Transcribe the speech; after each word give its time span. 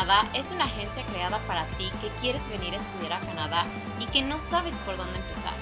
Canadá 0.00 0.26
es 0.32 0.50
una 0.50 0.64
agencia 0.64 1.04
creada 1.12 1.38
para 1.40 1.66
ti 1.76 1.90
que 2.00 2.08
quieres 2.22 2.48
venir 2.48 2.72
a 2.72 2.78
estudiar 2.78 3.12
a 3.12 3.20
Canadá 3.20 3.66
y 3.98 4.06
que 4.06 4.22
no 4.22 4.38
sabes 4.38 4.74
por 4.78 4.96
dónde 4.96 5.18
empezar. 5.18 5.52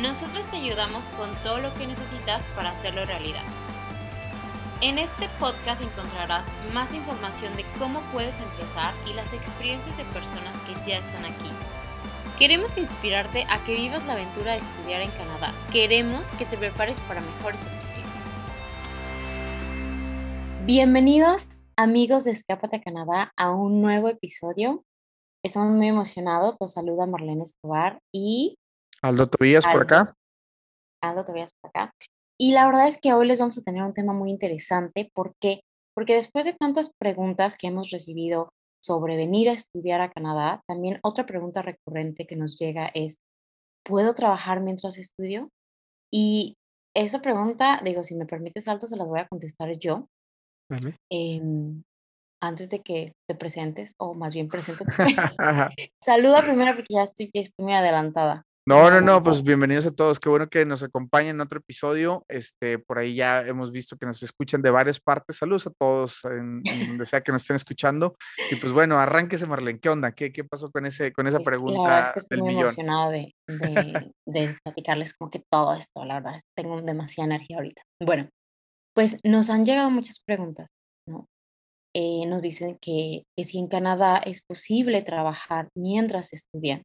Nosotros 0.00 0.46
te 0.46 0.58
ayudamos 0.58 1.08
con 1.18 1.34
todo 1.42 1.58
lo 1.58 1.74
que 1.74 1.88
necesitas 1.88 2.46
para 2.54 2.70
hacerlo 2.70 3.04
realidad. 3.04 3.42
En 4.82 4.98
este 4.98 5.28
podcast 5.40 5.82
encontrarás 5.82 6.46
más 6.72 6.94
información 6.94 7.56
de 7.56 7.64
cómo 7.80 8.02
puedes 8.12 8.38
empezar 8.40 8.94
y 9.10 9.14
las 9.14 9.32
experiencias 9.32 9.96
de 9.96 10.04
personas 10.04 10.54
que 10.58 10.88
ya 10.88 10.98
están 10.98 11.24
aquí. 11.24 11.50
Queremos 12.38 12.76
inspirarte 12.76 13.46
a 13.50 13.64
que 13.64 13.74
vivas 13.74 14.04
la 14.06 14.12
aventura 14.12 14.52
de 14.52 14.58
estudiar 14.58 15.02
en 15.02 15.10
Canadá. 15.10 15.52
Queremos 15.72 16.28
que 16.38 16.46
te 16.46 16.56
prepares 16.56 17.00
para 17.00 17.20
mejores 17.20 17.66
experiencias. 17.66 18.22
Bienvenidos 20.66 21.61
amigos 21.76 22.24
de 22.24 22.32
Escápate 22.32 22.76
a 22.76 22.82
Canadá 22.82 23.32
a 23.36 23.50
un 23.50 23.80
nuevo 23.80 24.08
episodio. 24.08 24.84
Estamos 25.44 25.72
muy 25.72 25.88
emocionados. 25.88 26.56
Los 26.60 26.72
saluda 26.72 27.06
Marlene 27.06 27.44
Escobar 27.44 28.00
y... 28.12 28.56
Aldo 29.00 29.28
Tobías 29.28 29.64
por 29.64 29.82
acá. 29.82 30.14
Aldo 31.02 31.24
Tobías 31.24 31.52
por 31.60 31.70
acá. 31.70 31.92
Y 32.38 32.52
la 32.52 32.66
verdad 32.66 32.88
es 32.88 33.00
que 33.00 33.12
hoy 33.12 33.26
les 33.26 33.38
vamos 33.38 33.58
a 33.58 33.62
tener 33.62 33.82
un 33.82 33.94
tema 33.94 34.12
muy 34.12 34.30
interesante. 34.30 35.10
¿Por 35.14 35.34
qué? 35.40 35.62
Porque 35.94 36.14
después 36.14 36.44
de 36.44 36.54
tantas 36.54 36.92
preguntas 36.98 37.56
que 37.56 37.68
hemos 37.68 37.90
recibido 37.90 38.52
sobre 38.80 39.16
venir 39.16 39.48
a 39.48 39.52
estudiar 39.52 40.00
a 40.00 40.10
Canadá, 40.10 40.62
también 40.66 40.98
otra 41.02 41.26
pregunta 41.26 41.62
recurrente 41.62 42.26
que 42.26 42.36
nos 42.36 42.58
llega 42.58 42.90
es, 42.94 43.18
¿puedo 43.84 44.14
trabajar 44.14 44.60
mientras 44.60 44.98
estudio? 44.98 45.50
Y 46.10 46.56
esa 46.94 47.20
pregunta, 47.20 47.80
digo, 47.84 48.04
si 48.04 48.14
me 48.14 48.26
permites, 48.26 48.68
Alto, 48.68 48.86
se 48.86 48.96
las 48.96 49.06
voy 49.06 49.20
a 49.20 49.28
contestar 49.28 49.70
yo. 49.78 50.08
Em, 51.10 51.82
antes 52.40 52.70
de 52.70 52.80
que 52.80 53.12
te 53.28 53.34
presentes, 53.34 53.94
o 53.98 54.14
más 54.14 54.34
bien 54.34 54.48
presentes. 54.48 54.86
Saluda 56.02 56.42
primero 56.42 56.74
porque 56.74 56.94
ya 56.94 57.02
estoy, 57.02 57.30
estoy 57.32 57.64
muy 57.64 57.74
adelantada. 57.74 58.44
No, 58.64 58.88
no, 58.92 59.00
no, 59.00 59.24
pues 59.24 59.42
bienvenidos 59.42 59.86
a 59.86 59.90
todos. 59.90 60.20
Qué 60.20 60.28
bueno 60.28 60.48
que 60.48 60.64
nos 60.64 60.84
acompañen 60.84 61.34
en 61.34 61.40
otro 61.40 61.58
episodio. 61.58 62.24
Este, 62.28 62.78
por 62.78 62.98
ahí 62.98 63.16
ya 63.16 63.40
hemos 63.40 63.72
visto 63.72 63.96
que 63.96 64.06
nos 64.06 64.22
escuchan 64.22 64.62
de 64.62 64.70
varias 64.70 65.00
partes. 65.00 65.36
Saludos 65.38 65.66
a 65.66 65.72
todos 65.76 66.24
en, 66.26 66.62
donde 66.62 67.04
sea 67.04 67.22
que 67.22 67.32
nos 67.32 67.42
estén 67.42 67.56
escuchando. 67.56 68.14
Y 68.52 68.54
pues 68.54 68.72
bueno, 68.72 69.00
arránquese, 69.00 69.46
Marlene. 69.48 69.80
¿Qué 69.80 69.88
onda? 69.88 70.12
¿Qué, 70.12 70.32
qué 70.32 70.44
pasó 70.44 70.70
con 70.70 70.86
ese, 70.86 71.12
con 71.12 71.26
esa 71.26 71.40
pregunta 71.40 72.04
es 72.04 72.10
que 72.10 72.18
estoy 72.20 72.40
muy 72.40 72.54
emocionada 72.54 73.10
de, 73.10 73.34
de, 73.48 74.12
de 74.26 74.56
platicarles 74.62 75.14
como 75.14 75.28
que 75.28 75.42
todo 75.50 75.74
esto. 75.74 76.04
La 76.04 76.20
verdad, 76.20 76.38
tengo 76.56 76.80
demasiada 76.82 77.34
energía 77.34 77.56
ahorita. 77.56 77.82
Bueno, 78.00 78.28
pues 78.94 79.18
nos 79.24 79.50
han 79.50 79.64
llegado 79.64 79.90
muchas 79.90 80.22
preguntas, 80.22 80.68
¿no? 81.08 81.26
Eh, 81.94 82.24
nos 82.26 82.42
dicen 82.42 82.78
que, 82.80 83.24
si 83.36 83.58
en 83.58 83.68
Canadá 83.68 84.18
es 84.18 84.44
posible 84.44 85.02
trabajar 85.02 85.68
mientras 85.76 86.32
estudian. 86.32 86.82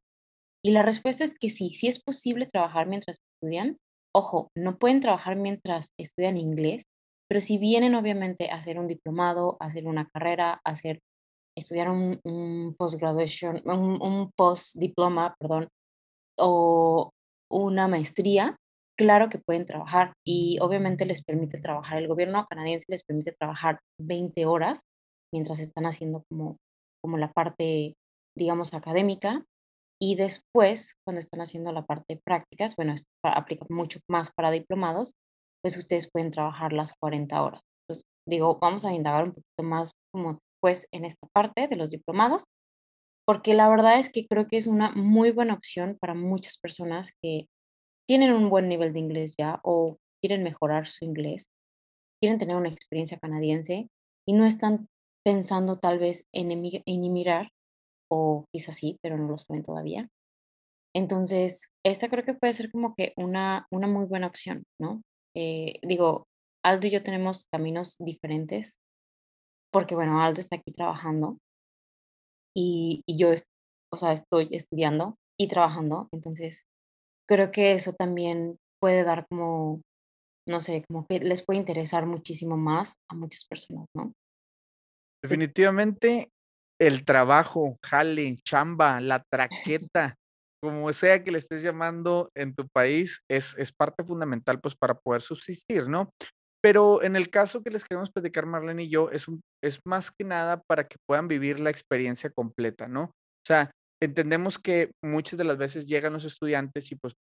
Y 0.62 0.72
la 0.72 0.82
respuesta 0.82 1.24
es 1.24 1.34
que 1.38 1.50
sí, 1.50 1.72
sí 1.72 1.88
es 1.88 2.02
posible 2.02 2.46
trabajar 2.46 2.86
mientras 2.86 3.18
estudian. 3.34 3.78
Ojo, 4.14 4.50
no 4.56 4.78
pueden 4.78 5.00
trabajar 5.00 5.36
mientras 5.36 5.90
estudian 5.98 6.36
inglés, 6.36 6.84
pero 7.28 7.40
si 7.40 7.58
vienen 7.58 7.94
obviamente 7.94 8.50
a 8.50 8.56
hacer 8.56 8.78
un 8.78 8.88
diplomado, 8.88 9.56
hacer 9.60 9.86
una 9.86 10.08
carrera, 10.12 10.60
hacer, 10.64 11.00
estudiar 11.56 11.90
un, 11.90 12.20
un 12.24 12.74
postgraduation, 12.76 13.62
un, 13.64 14.02
un 14.02 14.32
post-diploma, 14.32 15.36
perdón, 15.38 15.68
o 16.38 17.10
una 17.50 17.88
maestría, 17.88 18.56
claro 18.98 19.28
que 19.28 19.38
pueden 19.38 19.64
trabajar 19.64 20.12
y 20.26 20.58
obviamente 20.60 21.06
les 21.06 21.22
permite 21.22 21.58
trabajar. 21.58 21.98
El 21.98 22.08
gobierno 22.08 22.44
canadiense 22.46 22.84
les 22.88 23.04
permite 23.04 23.32
trabajar 23.32 23.78
20 24.00 24.44
horas 24.44 24.80
mientras 25.32 25.60
están 25.60 25.86
haciendo 25.86 26.24
como, 26.28 26.56
como 27.02 27.16
la 27.16 27.32
parte, 27.32 27.94
digamos, 28.36 28.74
académica. 28.74 29.44
Y 30.00 30.16
después, 30.16 30.94
cuando 31.04 31.20
están 31.20 31.40
haciendo 31.40 31.72
la 31.72 31.86
parte 31.86 32.14
de 32.14 32.20
prácticas, 32.24 32.76
bueno, 32.76 32.92
esto 32.94 33.08
aplica 33.22 33.64
mucho 33.68 34.00
más 34.08 34.30
para 34.36 34.50
diplomados, 34.50 35.12
pues 35.62 35.76
ustedes 35.76 36.08
pueden 36.12 36.30
trabajar 36.30 36.72
las 36.72 36.92
40 37.00 37.42
horas. 37.42 37.60
Entonces, 37.82 38.04
digo, 38.28 38.58
vamos 38.60 38.84
a 38.84 38.92
indagar 38.92 39.24
un 39.24 39.32
poquito 39.32 39.62
más 39.62 39.90
como 40.12 40.38
pues 40.60 40.88
en 40.92 41.04
esta 41.04 41.26
parte 41.32 41.68
de 41.68 41.76
los 41.76 41.90
diplomados, 41.90 42.44
porque 43.26 43.54
la 43.54 43.68
verdad 43.68 43.98
es 43.98 44.10
que 44.10 44.26
creo 44.26 44.48
que 44.48 44.56
es 44.56 44.66
una 44.66 44.90
muy 44.92 45.30
buena 45.30 45.54
opción 45.54 45.96
para 46.00 46.14
muchas 46.14 46.58
personas 46.58 47.12
que 47.22 47.46
tienen 48.08 48.32
un 48.32 48.48
buen 48.48 48.68
nivel 48.68 48.92
de 48.92 49.00
inglés 49.00 49.34
ya 49.36 49.60
o 49.62 49.98
quieren 50.20 50.42
mejorar 50.42 50.88
su 50.88 51.04
inglés, 51.04 51.50
quieren 52.20 52.38
tener 52.38 52.56
una 52.56 52.70
experiencia 52.70 53.18
canadiense 53.18 53.90
y 54.26 54.32
no 54.32 54.46
están 54.46 54.88
pensando 55.24 55.78
tal 55.78 55.98
vez 55.98 56.24
en, 56.32 56.50
emigrar, 56.86 57.50
o 58.10 58.46
quizás 58.50 58.76
sí, 58.76 58.98
pero 59.02 59.18
no 59.18 59.28
lo 59.28 59.36
saben 59.36 59.62
todavía. 59.62 60.08
Entonces, 60.94 61.68
esa 61.84 62.08
creo 62.08 62.24
que 62.24 62.34
puede 62.34 62.54
ser 62.54 62.70
como 62.70 62.94
que 62.94 63.12
una, 63.16 63.66
una 63.70 63.86
muy 63.86 64.06
buena 64.06 64.26
opción, 64.26 64.64
¿no? 64.80 65.02
Eh, 65.36 65.78
digo, 65.82 66.26
Aldo 66.64 66.86
y 66.86 66.90
yo 66.90 67.02
tenemos 67.02 67.44
caminos 67.52 67.96
diferentes, 67.98 68.80
porque 69.70 69.94
bueno, 69.94 70.22
Aldo 70.22 70.40
está 70.40 70.56
aquí 70.56 70.72
trabajando 70.72 71.36
y, 72.56 73.02
y 73.06 73.18
yo, 73.18 73.30
o 73.92 73.96
sea, 73.96 74.12
estoy 74.12 74.48
estudiando 74.50 75.16
y 75.38 75.48
trabajando, 75.48 76.08
entonces 76.10 76.66
creo 77.28 77.50
que 77.50 77.72
eso 77.72 77.92
también 77.92 78.56
puede 78.80 79.04
dar 79.04 79.26
como, 79.28 79.82
no 80.48 80.60
sé, 80.60 80.84
como 80.88 81.06
que 81.06 81.20
les 81.20 81.44
puede 81.44 81.58
interesar 81.58 82.06
muchísimo 82.06 82.56
más 82.56 82.94
a 83.10 83.14
muchas 83.14 83.44
personas, 83.44 83.86
¿no? 83.94 84.12
Definitivamente 85.22 86.30
el 86.80 87.04
trabajo, 87.04 87.76
jale, 87.84 88.36
chamba, 88.44 89.00
la 89.00 89.22
traqueta, 89.32 90.14
como 90.62 90.92
sea 90.92 91.22
que 91.22 91.30
le 91.30 91.38
estés 91.38 91.62
llamando 91.62 92.30
en 92.36 92.54
tu 92.54 92.66
país, 92.68 93.20
es, 93.30 93.56
es 93.58 93.72
parte 93.72 94.04
fundamental 94.04 94.60
pues 94.60 94.74
para 94.74 94.94
poder 94.94 95.22
subsistir, 95.22 95.88
¿no? 95.88 96.10
Pero 96.60 97.02
en 97.02 97.14
el 97.14 97.30
caso 97.30 97.62
que 97.62 97.70
les 97.70 97.84
queremos 97.84 98.10
platicar 98.10 98.44
Marlene 98.46 98.84
y 98.84 98.90
yo, 98.90 99.10
es, 99.10 99.28
un, 99.28 99.40
es 99.62 99.78
más 99.84 100.10
que 100.10 100.24
nada 100.24 100.60
para 100.66 100.88
que 100.88 100.96
puedan 101.06 101.28
vivir 101.28 101.60
la 101.60 101.70
experiencia 101.70 102.30
completa, 102.30 102.88
¿no? 102.88 103.02
O 103.02 103.46
sea, 103.46 103.70
entendemos 104.02 104.58
que 104.58 104.92
muchas 105.02 105.38
de 105.38 105.44
las 105.44 105.58
veces 105.58 105.86
llegan 105.86 106.12
los 106.12 106.24
estudiantes 106.24 106.90
y 106.92 106.96
pues, 106.96 107.14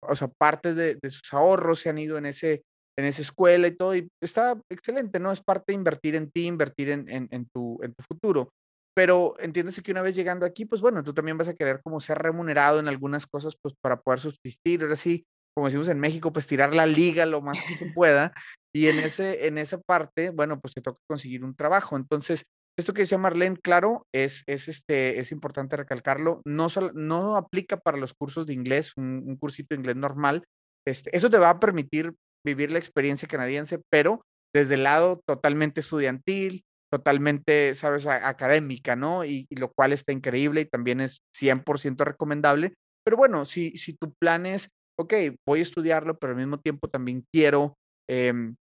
o 0.00 0.16
sea, 0.16 0.28
parte 0.28 0.74
de, 0.74 0.98
sus 1.08 1.32
ahorros 1.32 1.80
se 1.80 1.90
han 1.90 1.98
ido 1.98 2.18
en, 2.18 2.26
ese, 2.26 2.62
en 2.98 3.04
esa 3.04 3.22
escuela 3.22 3.66
y 3.66 3.76
todo, 3.76 3.94
y 3.94 4.08
está 4.22 4.58
excelente, 4.70 5.18
¿no? 5.20 5.32
Es 5.32 5.42
parte 5.42 5.72
de 5.72 5.74
invertir 5.74 6.14
en 6.14 6.30
ti, 6.30 6.46
invertir 6.46 6.90
en, 6.90 7.08
en, 7.08 7.46
tu, 7.54 7.78
en 7.82 7.94
tu 7.94 8.02
futuro. 8.02 8.50
Pero 8.94 9.34
entiéndese 9.38 9.82
que 9.82 9.92
una 9.92 10.02
vez 10.02 10.14
llegando 10.14 10.44
aquí, 10.44 10.66
pues 10.66 10.82
bueno, 10.82 11.02
tú 11.02 11.14
también 11.14 11.38
vas 11.38 11.48
a 11.48 11.54
querer 11.54 11.80
como 11.82 12.00
ser 12.00 12.18
remunerado 12.18 12.78
en 12.78 12.88
algunas 12.88 13.26
cosas, 13.26 13.56
pues 13.62 13.74
para 13.82 14.00
poder 14.00 14.20
subsistir, 14.20 14.82
ahora 14.82 14.96
sí, 14.96 15.24
como 15.54 15.66
decimos 15.66 15.88
en 15.88 16.00
México, 16.00 16.32
pues 16.32 16.46
tirar 16.46 16.74
la 16.74 16.86
liga 16.86 17.26
lo 17.26 17.40
más 17.40 17.62
que 17.62 17.74
se 17.74 17.86
pueda. 17.86 18.32
Y 18.74 18.86
en, 18.88 18.98
ese, 19.10 19.46
en 19.46 19.58
esa 19.58 19.78
parte, 19.78 20.30
bueno, 20.30 20.60
pues 20.60 20.74
te 20.74 20.80
toca 20.80 20.98
conseguir 21.08 21.44
un 21.44 21.54
trabajo. 21.54 21.96
Entonces, 21.96 22.44
esto 22.78 22.94
que 22.94 23.02
decía 23.02 23.18
Marlene, 23.18 23.58
claro, 23.58 24.06
es, 24.14 24.44
es, 24.46 24.68
este, 24.68 25.20
es 25.20 25.30
importante 25.30 25.76
recalcarlo, 25.76 26.40
no, 26.46 26.68
no 26.94 27.36
aplica 27.36 27.76
para 27.76 27.98
los 27.98 28.14
cursos 28.14 28.46
de 28.46 28.54
inglés, 28.54 28.92
un, 28.96 29.36
cursito 29.36 29.74
de 29.74 29.80
inglés 29.80 29.96
normal. 29.96 30.44
Este, 30.86 31.14
eso 31.16 31.28
te 31.30 31.38
va 31.38 31.50
a 31.50 31.60
permitir 31.60 32.14
vivir 32.44 32.72
la 32.72 32.78
experiencia 32.78 33.28
canadiense, 33.28 33.80
pero 33.90 34.22
desde 34.54 34.74
el 34.74 34.84
lado 34.84 35.20
totalmente 35.26 35.80
estudiantil, 35.80 36.64
totalmente, 36.90 37.74
sabes, 37.74 38.06
académica, 38.06 38.96
¿no? 38.96 39.24
Y, 39.24 39.46
lo 39.50 39.70
cual 39.72 39.92
está 39.92 40.12
increíble 40.12 40.62
y 40.62 40.66
también 40.66 41.00
es 41.00 41.20
100% 41.36 42.04
recomendable. 42.04 42.74
Pero 43.04 43.16
bueno, 43.16 43.44
si, 43.44 43.76
si 43.76 43.94
tu 43.94 44.12
plan 44.20 44.46
es, 44.46 44.68
ok, 44.98 45.14
voy 45.46 45.60
a 45.60 45.62
estudiarlo, 45.62 46.18
pero 46.18 46.32
al 46.32 46.38
mismo 46.38 46.58
tiempo 46.58 46.88
también 46.88 47.24
quiero 47.32 47.74
em, 48.08 48.56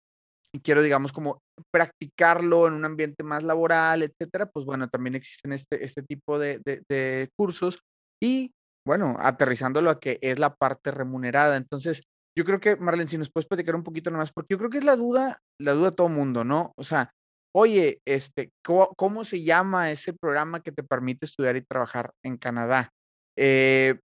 quiero, 0.59 0.81
digamos, 0.81 1.11
como 1.11 1.39
practicarlo 1.71 2.67
en 2.67 2.73
un 2.73 2.85
ambiente 2.85 3.23
más 3.23 3.43
laboral, 3.43 4.03
etcétera, 4.03 4.47
pues 4.47 4.65
bueno, 4.65 4.89
también 4.89 5.15
existen 5.15 5.53
este, 5.53 5.83
este 5.83 6.03
tipo 6.03 6.39
de, 6.39 7.29
cursos 7.35 7.79
y, 8.21 8.51
bueno, 8.85 9.15
aterrizándolo 9.19 9.89
a 9.89 9.99
que 9.99 10.19
es 10.21 10.39
la 10.39 10.55
parte 10.55 10.91
remunerada. 10.91 11.57
Entonces, 11.57 12.03
yo 12.37 12.45
creo 12.45 12.59
que, 12.59 12.75
Marlene, 12.75 13.09
si 13.09 13.17
nos 13.17 13.31
puedes 13.31 13.47
platicar 13.47 13.75
un 13.75 13.83
poquito 13.83 14.11
más, 14.11 14.31
porque 14.31 14.53
yo 14.53 14.57
creo 14.57 14.69
que 14.69 14.77
es 14.79 14.85
la 14.85 14.95
duda, 14.95 15.39
la 15.59 15.73
duda 15.73 15.89
de 15.89 15.95
todo 15.95 16.09
mundo, 16.09 16.43
¿no? 16.43 16.73
O 16.77 16.83
sea, 16.83 17.11
oye, 17.55 17.99
este, 18.05 18.51
¿cómo, 18.63 18.93
¿cómo, 18.95 19.23
se 19.23 19.43
llama 19.43 19.91
ese 19.91 20.13
programa 20.13 20.61
que 20.61 20.71
te 20.71 20.83
permite 20.83 21.25
estudiar 21.25 21.55
y 21.55 21.61
trabajar 21.61 22.11
en 22.23 22.37
Canadá? 22.37 22.91
Eh, 23.35 23.99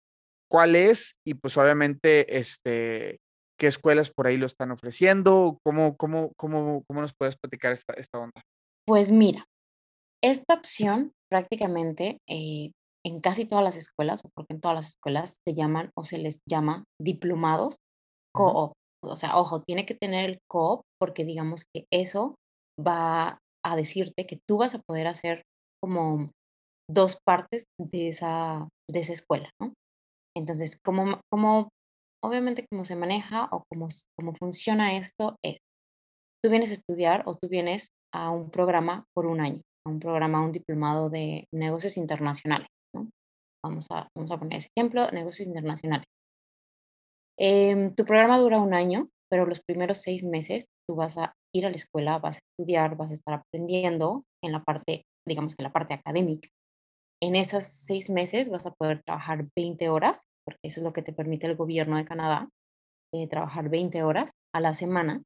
¿Cuál 0.49 0.77
es? 0.77 1.17
Y 1.25 1.35
pues 1.35 1.57
obviamente, 1.57 2.39
este, 2.39 3.21
qué 3.61 3.67
escuelas 3.67 4.11
por 4.11 4.27
ahí 4.27 4.39
lo 4.39 4.47
están 4.47 4.71
ofreciendo, 4.71 5.59
cómo, 5.63 5.97
cómo, 5.99 6.33
cómo, 6.37 6.83
cómo 6.89 7.01
nos 7.03 7.13
puedes 7.13 7.37
platicar 7.37 7.73
esta, 7.73 7.93
esta 7.93 8.19
onda. 8.19 8.41
Pues 8.87 9.13
mira, 9.13 9.45
esta 10.25 10.55
opción 10.55 11.13
prácticamente 11.31 12.19
eh, 12.27 12.73
en 13.05 13.21
casi 13.21 13.45
todas 13.45 13.63
las 13.63 13.77
escuelas, 13.77 14.25
o 14.25 14.31
porque 14.35 14.55
en 14.55 14.61
todas 14.61 14.77
las 14.77 14.89
escuelas 14.89 15.37
se 15.47 15.55
llaman 15.55 15.91
o 15.95 16.03
se 16.03 16.17
les 16.17 16.41
llama 16.49 16.85
diplomados 16.99 17.77
co-op. 18.35 18.73
O 19.05 19.17
sea, 19.17 19.39
ojo, 19.39 19.63
tiene 19.63 19.85
que 19.85 19.95
tener 19.95 20.29
el 20.29 20.39
co-op 20.51 20.83
porque 20.99 21.25
digamos 21.25 21.65
que 21.75 21.85
eso 21.93 22.37
va 22.81 23.39
a 23.65 23.77
decirte 23.77 24.27
que 24.27 24.39
tú 24.49 24.59
vas 24.59 24.75
a 24.75 24.81
poder 24.81 25.07
hacer 25.07 25.43
como 25.83 26.31
2 26.91 27.19
partes 27.27 27.65
de 27.79 28.09
esa 28.09 28.69
de 28.91 29.01
esa 29.01 29.13
escuela, 29.13 29.51
¿no? 29.61 29.75
Entonces, 30.37 30.81
¿cómo 30.83 31.21
cómo 31.31 31.69
obviamente 32.23 32.67
cómo 32.71 32.85
se 32.85 32.97
maneja 32.97 33.49
o 33.53 33.65
cómo 33.69 33.89
cómo 34.17 34.35
funciona 34.35 34.97
esto 34.97 35.39
es, 35.43 35.59
tú 36.43 36.51
vienes 36.51 36.71
a 36.71 36.75
estudiar 36.75 37.23
o 37.27 37.37
tú 37.37 37.49
vienes 37.49 37.91
a 38.13 38.31
un 38.31 38.51
programa 38.51 39.05
por 39.15 39.27
un 39.27 39.41
año, 39.41 39.63
a 39.87 39.91
un 39.91 40.01
programa, 40.01 40.45
un 40.45 40.53
diplomado 40.53 41.11
de 41.11 41.47
negocios 41.53 41.97
internacionales. 41.97 42.69
Vamos 43.63 43.87
a 43.91 44.09
vamos 44.15 44.33
a 44.33 44.39
poner 44.39 44.59
ese 44.59 44.69
ejemplo, 44.75 45.11
negocios 45.11 45.47
internacionales. 45.47 46.07
Em, 47.39 47.95
tu 47.95 48.05
programa 48.05 48.39
dura 48.39 48.59
un 48.59 48.75
año, 48.75 49.09
pero 49.31 49.47
los 49.47 49.61
primeros 49.63 49.99
6 49.99 50.25
meses 50.25 50.67
tú 50.87 50.97
vas 50.97 51.17
a 51.17 51.33
ir 51.55 51.65
a 51.67 51.71
la 51.71 51.77
escuela, 51.77 52.19
vas 52.19 52.37
a 52.37 52.41
estudiar, 52.51 52.97
vas 52.97 53.11
a 53.11 53.15
estar 53.15 53.35
aprendiendo 53.35 54.25
en 54.43 54.53
la 54.53 54.63
parte, 54.63 55.05
digamos 55.27 55.55
que 55.55 55.63
en 55.63 55.65
la 55.65 55.73
parte 55.73 55.95
académica. 55.95 56.49
En 57.23 57.37
esos 57.37 57.65
6 57.65 58.11
meses 58.11 58.51
vas 58.51 58.67
a 58.67 58.73
poder 58.73 59.03
trabajar 59.03 59.47
20 59.57 59.89
horas, 59.89 60.25
porque 60.51 60.69
eso 60.69 60.81
es 60.81 60.85
lo 60.85 60.93
que 60.93 61.03
te 61.03 61.13
permite 61.13 61.47
el 61.47 61.57
gobierno 61.57 61.97
de 61.97 62.05
Canadá, 62.05 62.49
eh, 63.15 63.29
trabajar 63.29 63.69
20 63.69 64.03
horas 64.03 64.33
a 64.55 64.61
la 64.61 64.75
semana. 64.75 65.23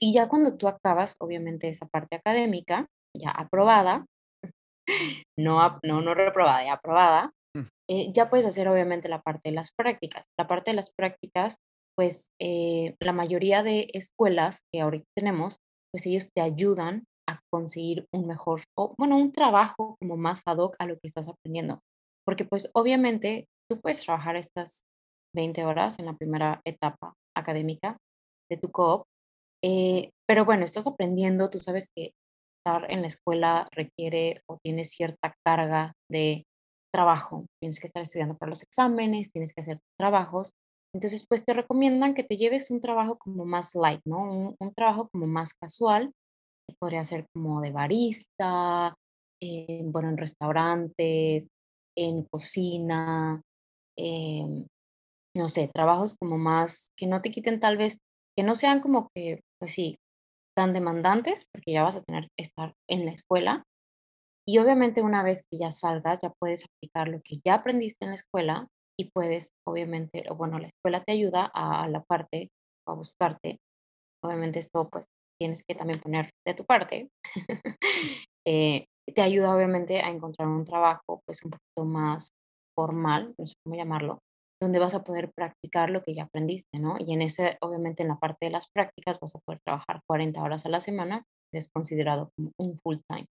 Y 0.00 0.12
ya 0.12 0.28
cuando 0.28 0.56
tú 0.56 0.68
acabas, 0.68 1.16
obviamente, 1.20 1.68
esa 1.68 1.86
parte 1.86 2.16
académica, 2.16 2.86
ya 3.16 3.30
aprobada, 3.30 4.06
no 5.38 5.78
no 5.82 6.02
no 6.02 6.14
reprobada, 6.14 6.64
ya 6.64 6.74
aprobada, 6.74 7.30
Mm. 7.56 7.68
eh, 7.88 8.12
ya 8.12 8.30
puedes 8.30 8.46
hacer, 8.46 8.66
obviamente, 8.68 9.08
la 9.08 9.22
parte 9.22 9.50
de 9.50 9.52
las 9.52 9.70
prácticas. 9.78 10.24
La 10.36 10.48
parte 10.48 10.72
de 10.72 10.76
las 10.76 10.90
prácticas, 10.90 11.58
pues, 11.96 12.26
eh, 12.40 12.96
la 13.00 13.12
mayoría 13.12 13.62
de 13.62 13.90
escuelas 13.92 14.62
que 14.72 14.80
ahorita 14.80 15.06
tenemos, 15.16 15.58
pues, 15.92 16.04
ellos 16.06 16.30
te 16.34 16.40
ayudan 16.42 17.04
a 17.28 17.38
conseguir 17.52 18.06
un 18.12 18.26
mejor 18.26 18.62
o, 18.76 18.94
bueno, 18.98 19.16
un 19.16 19.30
trabajo 19.32 19.96
como 20.00 20.16
más 20.16 20.42
ad 20.46 20.58
hoc 20.58 20.74
a 20.80 20.86
lo 20.86 20.94
que 20.94 21.06
estás 21.06 21.28
aprendiendo. 21.28 21.78
Porque, 22.26 22.44
pues, 22.44 22.70
obviamente, 22.74 23.46
tú 23.68 23.80
puedes 23.80 24.02
trabajar 24.04 24.36
estas 24.36 24.84
20 25.34 25.64
horas 25.64 25.98
en 25.98 26.06
la 26.06 26.14
primera 26.14 26.60
etapa 26.64 27.14
académica 27.36 27.98
de 28.50 28.56
tu 28.56 28.70
co-op, 28.70 29.04
eh, 29.62 30.10
pero 30.28 30.44
bueno, 30.44 30.64
estás 30.64 30.86
aprendiendo, 30.86 31.50
tú 31.50 31.58
sabes 31.58 31.88
que 31.94 32.12
estar 32.58 32.90
en 32.90 33.02
la 33.02 33.08
escuela 33.08 33.68
requiere 33.72 34.42
o 34.46 34.58
tiene 34.62 34.84
cierta 34.84 35.34
carga 35.44 35.94
de 36.10 36.44
trabajo. 36.92 37.46
Tienes 37.60 37.80
que 37.80 37.86
estar 37.86 38.02
estudiando 38.02 38.36
para 38.36 38.50
los 38.50 38.62
exámenes, 38.62 39.32
tienes 39.32 39.52
que 39.52 39.62
hacer 39.62 39.78
trabajos. 39.98 40.52
Entonces, 40.94 41.26
pues, 41.28 41.44
te 41.44 41.52
recomiendan 41.52 42.14
que 42.14 42.24
te 42.24 42.36
lleves 42.36 42.70
un 42.70 42.80
trabajo 42.80 43.18
como 43.18 43.44
más 43.44 43.74
light, 43.74 44.00
¿no? 44.04 44.22
Un 44.22 44.56
un 44.60 44.74
trabajo 44.74 45.08
como 45.10 45.26
más 45.26 45.52
casual, 45.54 46.12
que 46.68 46.76
podría 46.78 47.04
ser 47.04 47.26
como 47.34 47.60
de 47.60 47.72
barista, 47.72 48.94
eh, 49.42 49.82
bueno, 49.84 50.10
en 50.10 50.16
restaurantes, 50.18 51.48
en 51.96 52.24
cocina, 52.24 53.42
em, 53.96 54.66
no 55.36 55.48
sé, 55.48 55.70
trabajos 55.74 56.16
como 56.20 56.38
más 56.38 56.90
que 56.98 57.06
no 57.06 57.22
te 57.22 57.30
quiten 57.30 57.60
tal 57.60 57.76
vez 57.76 57.98
que 58.36 58.44
no 58.44 58.54
sean 58.56 58.80
como 58.80 59.08
que, 59.14 59.40
pues 59.60 59.72
sí, 59.74 59.96
tan 60.56 60.72
demandantes, 60.72 61.46
porque 61.52 61.72
ya 61.72 61.84
vas 61.84 61.96
a 61.96 62.02
tener 62.02 62.28
que 62.36 62.44
estar 62.44 62.74
en 62.88 63.06
la 63.06 63.12
escuela. 63.12 63.64
Y 64.46 64.58
obviamente, 64.58 65.02
una 65.02 65.22
vez 65.22 65.42
que 65.50 65.58
ya 65.58 65.72
salgas, 65.72 66.20
ya 66.22 66.32
puedes 66.40 66.64
aplicar 66.66 67.08
lo 67.08 67.20
que 67.22 67.38
ya 67.44 67.54
aprendiste 67.54 68.04
en 68.04 68.10
la 68.10 68.16
escuela 68.16 68.68
y 68.98 69.10
puedes, 69.12 69.50
obviamente, 69.66 70.24
o 70.30 70.36
bueno, 70.36 70.58
la 70.58 70.68
escuela 70.68 71.02
te 71.04 71.12
ayuda 71.12 71.50
a 71.54 71.88
la 71.88 72.02
parte, 72.02 72.50
a 72.88 72.94
buscarte. 72.94 73.58
Obviamente, 74.24 74.60
esto, 74.60 74.88
pues, 74.90 75.06
tienes 75.40 75.64
que 75.66 75.74
también 75.74 76.00
poner 76.00 76.30
de 76.46 76.54
tu 76.54 76.64
parte. 76.64 77.08
Eh, 78.46 78.84
te 79.14 79.22
ayuda, 79.22 79.56
obviamente, 79.56 80.00
a 80.02 80.10
encontrar 80.10 80.48
un 80.48 80.66
trabajo, 80.66 81.22
pues, 81.26 81.42
un 81.44 81.52
poquito 81.52 81.86
más 81.86 82.28
formal, 82.74 83.34
no 83.38 83.46
sé 83.46 83.54
cómo 83.64 83.76
llamarlo, 83.76 84.20
donde 84.60 84.78
vas 84.78 84.94
a 84.94 85.04
poder 85.04 85.30
practicar 85.34 85.90
lo 85.90 86.02
que 86.02 86.14
ya 86.14 86.24
aprendiste, 86.24 86.78
¿no? 86.78 86.96
Y 86.98 87.12
en 87.12 87.22
ese, 87.22 87.58
obviamente, 87.60 88.02
en 88.02 88.08
la 88.08 88.18
parte 88.18 88.46
de 88.46 88.52
las 88.52 88.68
prácticas 88.72 89.18
vas 89.20 89.34
a 89.34 89.40
poder 89.40 89.60
trabajar 89.64 90.00
40 90.08 90.42
horas 90.42 90.66
a 90.66 90.70
la 90.70 90.80
semana, 90.80 91.24
es 91.52 91.70
considerado 91.70 92.30
como 92.36 92.50
un 92.58 92.78
full 92.82 92.98
time. 93.08 93.26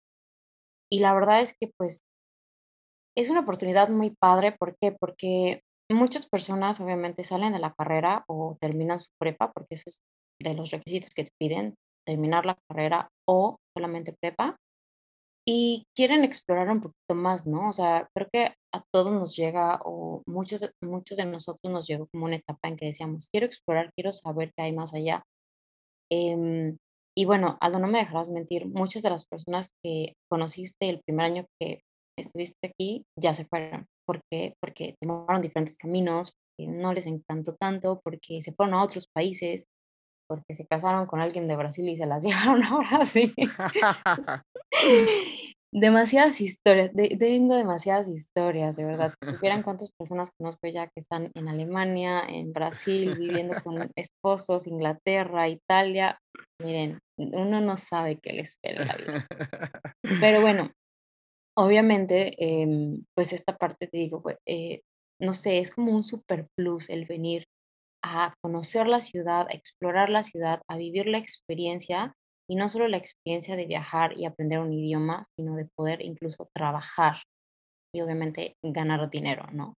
Y 0.91 0.99
la 0.99 1.13
verdad 1.13 1.41
es 1.41 1.55
que, 1.59 1.71
pues 1.77 2.01
es 3.15 3.29
una 3.29 3.41
oportunidad 3.41 3.89
muy 3.89 4.15
padre, 4.19 4.53
¿por 4.53 4.75
qué? 4.81 4.91
Porque 4.91 5.61
muchas 5.91 6.27
personas, 6.27 6.79
obviamente, 6.79 7.23
salen 7.23 7.53
de 7.53 7.59
la 7.59 7.73
carrera 7.73 8.23
o 8.27 8.57
terminan 8.59 8.99
su 8.99 9.09
prepa, 9.19 9.51
porque 9.51 9.75
eso 9.75 9.83
es 9.87 10.01
de 10.41 10.55
los 10.55 10.71
requisitos 10.71 11.11
que 11.13 11.25
te 11.25 11.31
piden, 11.39 11.75
terminar 12.05 12.45
la 12.45 12.57
carrera 12.67 13.09
o 13.27 13.57
solamente 13.77 14.15
prepa, 14.19 14.57
y 15.45 15.85
quieren 15.95 16.23
explorar 16.23 16.69
un 16.69 16.81
poquito 16.81 17.15
más, 17.15 17.45
¿no? 17.47 17.69
O 17.69 17.73
sea, 17.73 18.07
creo 18.15 18.29
que 18.31 18.55
a 18.73 18.83
todos 18.93 19.11
nos 19.13 19.35
llega, 19.35 19.79
o 19.85 20.23
muchos 20.27 20.69
muchos 20.81 21.17
de 21.17 21.25
nosotros 21.25 21.71
nos 21.73 21.87
llegó 21.87 22.07
como 22.13 22.25
una 22.25 22.37
etapa 22.37 22.69
en 22.69 22.77
que 22.77 22.85
decíamos: 22.87 23.27
"Quiero 23.31 23.45
explorar, 23.47 23.91
quiero 23.95 24.13
saber 24.13 24.51
qué 24.57 24.63
hay 24.63 24.73
más 24.73 24.93
allá". 24.93 25.23
Em, 26.11 26.77
y 27.17 27.25
bueno, 27.25 27.57
Aldo, 27.61 27.79
no 27.79 27.87
me 27.87 27.99
dejarás 27.99 28.29
mentir, 28.29 28.67
muchas 28.67 29.03
de 29.03 29.09
las 29.11 29.25
personas 29.25 29.71
que 29.83 30.13
conociste 30.31 30.89
el 30.89 31.01
primer 31.05 31.25
año 31.27 31.45
que 31.59 31.81
estuviste 32.19 32.67
aquí 32.67 33.03
ya 33.19 33.33
se 33.33 33.45
fueron. 33.45 33.87
¿Por 34.07 34.21
qué? 34.31 34.55
Porque 34.61 34.95
tomaron 35.01 35.41
diferentes 35.41 35.77
caminos, 35.77 36.33
porque 36.57 36.71
no 36.71 36.93
les 36.93 37.07
encantó 37.07 37.55
tanto, 37.55 38.01
porque 38.03 38.41
se 38.41 38.53
fueron 38.53 38.75
a 38.75 38.83
otros 38.83 39.07
países, 39.15 39.65
porque 40.33 40.55
se 40.55 40.65
casaron 40.65 41.05
con 41.05 41.21
alguien 41.21 41.47
de 41.47 41.55
Brasil 41.55 41.87
y 41.87 41.95
se 41.95 42.07
las 42.07 42.23
llevaron 42.23 42.63
a 42.63 42.77
Brasil. 42.77 43.31
Demasiadas 45.75 46.39
historias, 46.39 46.91
te 46.93 47.17
tengo 47.17 47.55
demasiadas 47.55 48.07
historias, 48.07 48.75
de 48.75 48.85
verdad. 48.85 49.11
Si 49.19 49.31
supieran 49.31 49.63
cuántas 49.63 49.91
personas 49.91 50.31
conozco 50.37 50.67
ya 50.67 50.85
que 50.85 50.99
están 50.99 51.31
en 51.33 51.47
Alemania, 51.47 52.21
en 52.27 52.53
Brasil, 52.53 53.15
viviendo 53.17 53.55
con 53.63 53.91
esposos, 53.95 54.67
Inglaterra, 54.67 55.49
Italia. 55.49 56.19
Miren, 56.61 56.99
uno 57.17 57.59
no 57.59 57.77
sabe 57.77 58.19
qué 58.19 58.33
le 58.33 58.41
espera 58.41 58.85
la 58.85 58.95
vida. 58.95 59.27
Pero 60.21 60.41
bueno, 60.41 60.71
obviamente, 61.57 62.35
em, 62.37 63.03
pues 63.15 63.33
esta 63.33 63.57
parte 63.57 63.87
te 63.87 63.97
digo, 63.97 64.23
eh, 64.45 64.81
no 65.19 65.33
sé, 65.33 65.59
es 65.59 65.71
como 65.71 65.91
un 65.91 66.03
super 66.03 66.47
plus 66.55 66.89
el 66.89 67.05
venir 67.05 67.45
a 68.03 68.35
conocer 68.41 68.87
la 68.87 69.01
ciudad, 69.01 69.47
a 69.49 69.53
explorar 69.53 70.09
la 70.09 70.23
ciudad, 70.23 70.61
a 70.67 70.77
vivir 70.77 71.07
la 71.07 71.17
experiencia, 71.17 72.15
y 72.49 72.55
no 72.55 72.69
solo 72.69 72.87
la 72.87 72.97
experiencia 72.97 73.55
de 73.55 73.65
viajar 73.65 74.17
y 74.17 74.25
aprender 74.25 74.59
un 74.59 74.73
idioma, 74.73 75.23
sino 75.37 75.55
de 75.55 75.65
poder 75.75 76.01
incluso 76.01 76.49
trabajar 76.53 77.23
y 77.95 78.01
obviamente 78.01 78.57
ganar 78.61 79.09
dinero, 79.09 79.47
¿no? 79.53 79.75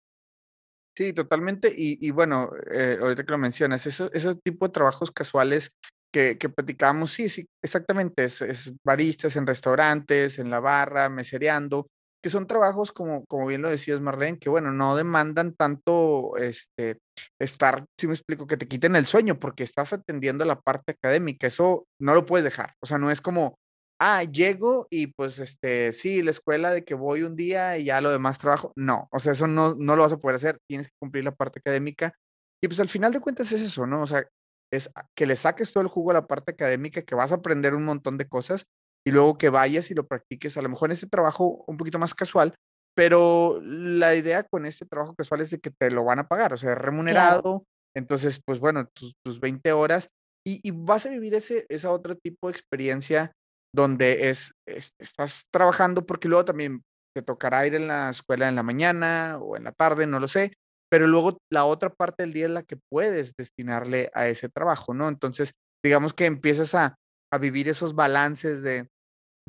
Sí, 0.98 1.14
totalmente. 1.14 1.72
Y 1.76 2.10
bueno, 2.12 2.50
eh, 2.72 2.98
ahorita 3.00 3.26
que 3.26 3.32
lo 3.32 3.38
mencionas, 3.38 3.86
eso 3.86 4.10
esos 4.14 4.42
tipo 4.42 4.66
de 4.66 4.74
trabajos 4.74 5.12
casuales 5.12 5.72
que 6.14 6.38
que 6.38 6.48
platicábamos, 6.48 7.12
sí, 7.12 7.28
sí, 7.28 7.46
exactamente, 7.62 8.24
es 8.24 8.42
es 8.42 8.74
baristas 8.86 9.36
en 9.36 9.46
restaurantes, 9.46 10.40
en 10.40 10.50
la 10.50 10.62
barra, 10.62 11.10
mesereando, 11.10 11.88
que 12.26 12.32
son 12.32 12.48
trabajos 12.48 12.92
como 12.92 13.24
como 13.28 13.46
bien 13.46 13.62
lo 13.62 13.70
decías, 13.70 14.02
Marlene, 14.02 14.40
que 14.40 14.50
bueno, 14.50 14.72
no 14.72 14.96
demandan 14.96 15.54
tanto, 15.54 16.36
este, 16.38 16.98
estar, 17.40 17.86
¿sí 18.00 18.08
me 18.08 18.16
explico? 18.16 18.48
Que 18.48 18.58
te 18.58 18.68
quiten 18.68 18.96
el 18.96 19.06
sueño, 19.06 19.40
porque 19.40 19.62
estás 19.62 19.94
atendiendo 19.94 20.44
la 20.44 20.60
parte 20.60 20.94
académica, 20.94 21.46
eso 21.46 21.86
no 22.02 22.16
lo 22.16 22.26
puedes 22.26 22.44
dejar. 22.44 22.74
O 22.82 22.88
sea, 22.88 22.98
no 22.98 23.12
es 23.12 23.22
como, 23.22 23.60
ah, 24.02 24.24
llego 24.24 24.88
y 24.90 25.06
pues, 25.06 25.38
este, 25.38 25.94
sí, 25.94 26.24
la 26.24 26.32
escuela 26.32 26.74
de 26.74 26.84
que 26.84 26.96
voy 26.96 27.22
un 27.22 27.36
día 27.36 27.78
y 27.78 27.86
ya 27.86 28.02
lo 28.02 28.10
demás 28.10 28.40
trabajo. 28.40 28.74
No, 28.76 29.08
o 29.12 29.20
sea, 29.20 29.34
eso 29.34 29.46
no 29.46 29.76
no 29.76 29.96
lo 29.96 30.02
vas 30.02 30.14
a 30.14 30.18
poder 30.18 30.38
hacer, 30.38 30.58
tienes 30.68 30.88
que 30.88 30.96
cumplir 30.98 31.26
la 31.26 31.36
parte 31.36 31.60
académica. 31.60 32.16
Y 32.60 32.68
pues, 32.68 32.80
al 32.80 32.90
final 32.90 33.14
de 33.14 33.20
cuentas 33.20 33.52
es 33.52 33.62
eso, 33.62 33.86
¿no? 33.86 34.02
O 34.02 34.08
sea, 34.08 34.28
es 34.74 34.90
que 35.16 35.28
le 35.28 35.36
saques 35.36 35.72
todo 35.72 35.84
el 35.84 35.90
jugo 35.90 36.10
a 36.10 36.16
la 36.16 36.26
parte 36.26 36.54
académica, 36.54 37.04
que 37.04 37.14
vas 37.14 37.32
a 37.32 37.36
aprender 37.36 37.76
un 37.76 37.86
montón 37.86 38.18
de 38.18 38.28
cosas, 38.28 38.66
y 39.06 39.12
luego 39.12 39.38
que 39.38 39.50
vayas 39.50 39.92
y 39.92 39.94
lo 39.96 40.08
practiques, 40.08 40.58
a 40.58 40.62
lo 40.62 40.70
mejor 40.70 40.90
en 40.90 40.94
ese 40.94 41.08
trabajo 41.08 41.64
un 41.68 41.78
poquito 41.78 42.00
más 42.00 42.14
casual, 42.16 42.56
pero 42.96 43.60
la 43.64 44.16
idea 44.16 44.44
con 44.44 44.66
este 44.66 44.86
trabajo 44.86 45.16
casual 45.16 45.42
es 45.42 45.52
de 45.52 45.60
que 45.60 45.72
te 45.72 45.92
lo 45.92 46.04
van 46.06 46.20
a 46.20 46.28
pagar, 46.28 46.54
o 46.54 46.58
sea, 46.58 46.72
es 46.74 46.78
Claro. 47.08 47.44
remunerado. 47.44 47.66
Entonces, 47.96 48.42
pues 48.46 48.60
bueno, 48.60 48.88
tus 48.94 49.14
tus 49.24 49.40
20 49.40 49.72
horas, 49.74 50.10
y 50.46 50.60
y 50.68 50.72
vas 50.72 51.06
a 51.06 51.10
vivir 51.10 51.34
ese 51.36 51.66
esa 51.70 51.92
otro 51.92 52.16
tipo 52.18 52.48
de 52.48 52.54
experiencia 52.54 53.32
donde 53.74 54.30
es 54.30 54.54
es 54.68 54.92
estás 55.00 55.46
trabajando, 55.52 56.06
porque 56.06 56.28
luego 56.28 56.46
también 56.46 56.82
te 57.16 57.22
tocará 57.22 57.66
ir 57.68 57.76
en 57.76 57.88
la 57.88 58.10
escuela 58.10 58.50
en 58.50 58.56
la 58.56 58.64
mañana 58.64 59.38
o 59.42 59.56
en 59.58 59.64
la 59.66 59.72
tarde, 59.72 60.08
no 60.08 60.20
lo 60.20 60.28
sé, 60.28 60.54
pero 60.90 61.08
luego 61.08 61.38
la 61.52 61.66
otra 61.66 61.90
parte 61.94 62.24
del 62.24 62.34
día 62.34 62.46
es 62.46 62.52
la 62.52 62.64
que 62.64 62.78
puedes 62.90 63.34
destinarle 63.38 64.10
a 64.14 64.28
ese 64.28 64.50
trabajo, 64.50 64.94
¿no? 64.94 65.08
Entonces, 65.10 65.52
digamos 65.84 66.14
que 66.14 66.26
empiezas 66.26 66.76
a 66.76 66.96
a 67.32 67.38
vivir 67.40 67.68
esos 67.68 67.96
balances 67.96 68.62
de 68.62 68.88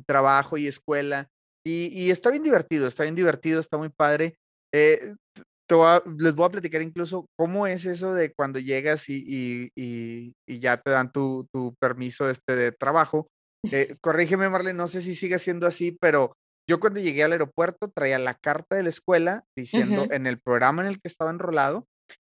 trabajo 0.05 0.57
y 0.57 0.67
escuela, 0.67 1.27
y 1.65 1.87
y 1.93 2.11
está 2.11 2.31
bien 2.31 2.43
divertido, 2.43 2.87
está 2.87 3.03
bien 3.03 3.15
divertido, 3.15 3.59
está 3.59 3.77
muy 3.77 3.89
padre. 3.89 4.35
Eh, 4.73 5.15
voy 5.69 5.85
a 5.87 6.03
les 6.17 6.33
voy 6.35 6.45
a 6.45 6.49
platicar 6.49 6.81
incluso 6.81 7.25
cómo 7.37 7.67
es 7.67 7.85
eso 7.85 8.13
de 8.13 8.33
cuando 8.33 8.59
llegas 8.59 9.09
y 9.09 9.23
y 9.27 9.71
y 9.75 10.33
y 10.47 10.59
ya 10.59 10.77
te 10.77 10.91
dan 10.91 11.11
tu 11.11 11.47
tu 11.53 11.75
permiso, 11.79 12.29
este, 12.29 12.55
de 12.55 12.71
trabajo. 12.71 13.27
Eh, 13.71 13.95
corrígeme, 14.01 14.49
Marlene, 14.49 14.77
no 14.77 14.87
sé 14.87 15.01
si 15.01 15.15
sigue 15.15 15.39
siendo 15.39 15.67
así, 15.67 15.91
pero 15.99 16.33
Yo 16.69 16.79
cuando 16.81 16.99
llegué 16.99 17.23
al 17.23 17.31
aeropuerto 17.31 17.89
traía 17.89 18.19
la 18.19 18.33
carta 18.33 18.75
de 18.75 18.83
la 18.83 18.89
escuela 18.89 19.45
diciendo 19.57 20.07
en 20.11 20.27
el 20.27 20.39
programa 20.39 20.81
en 20.81 20.89
el 20.89 20.95
que 20.99 21.07
estaba 21.07 21.31
enrolado. 21.31 21.85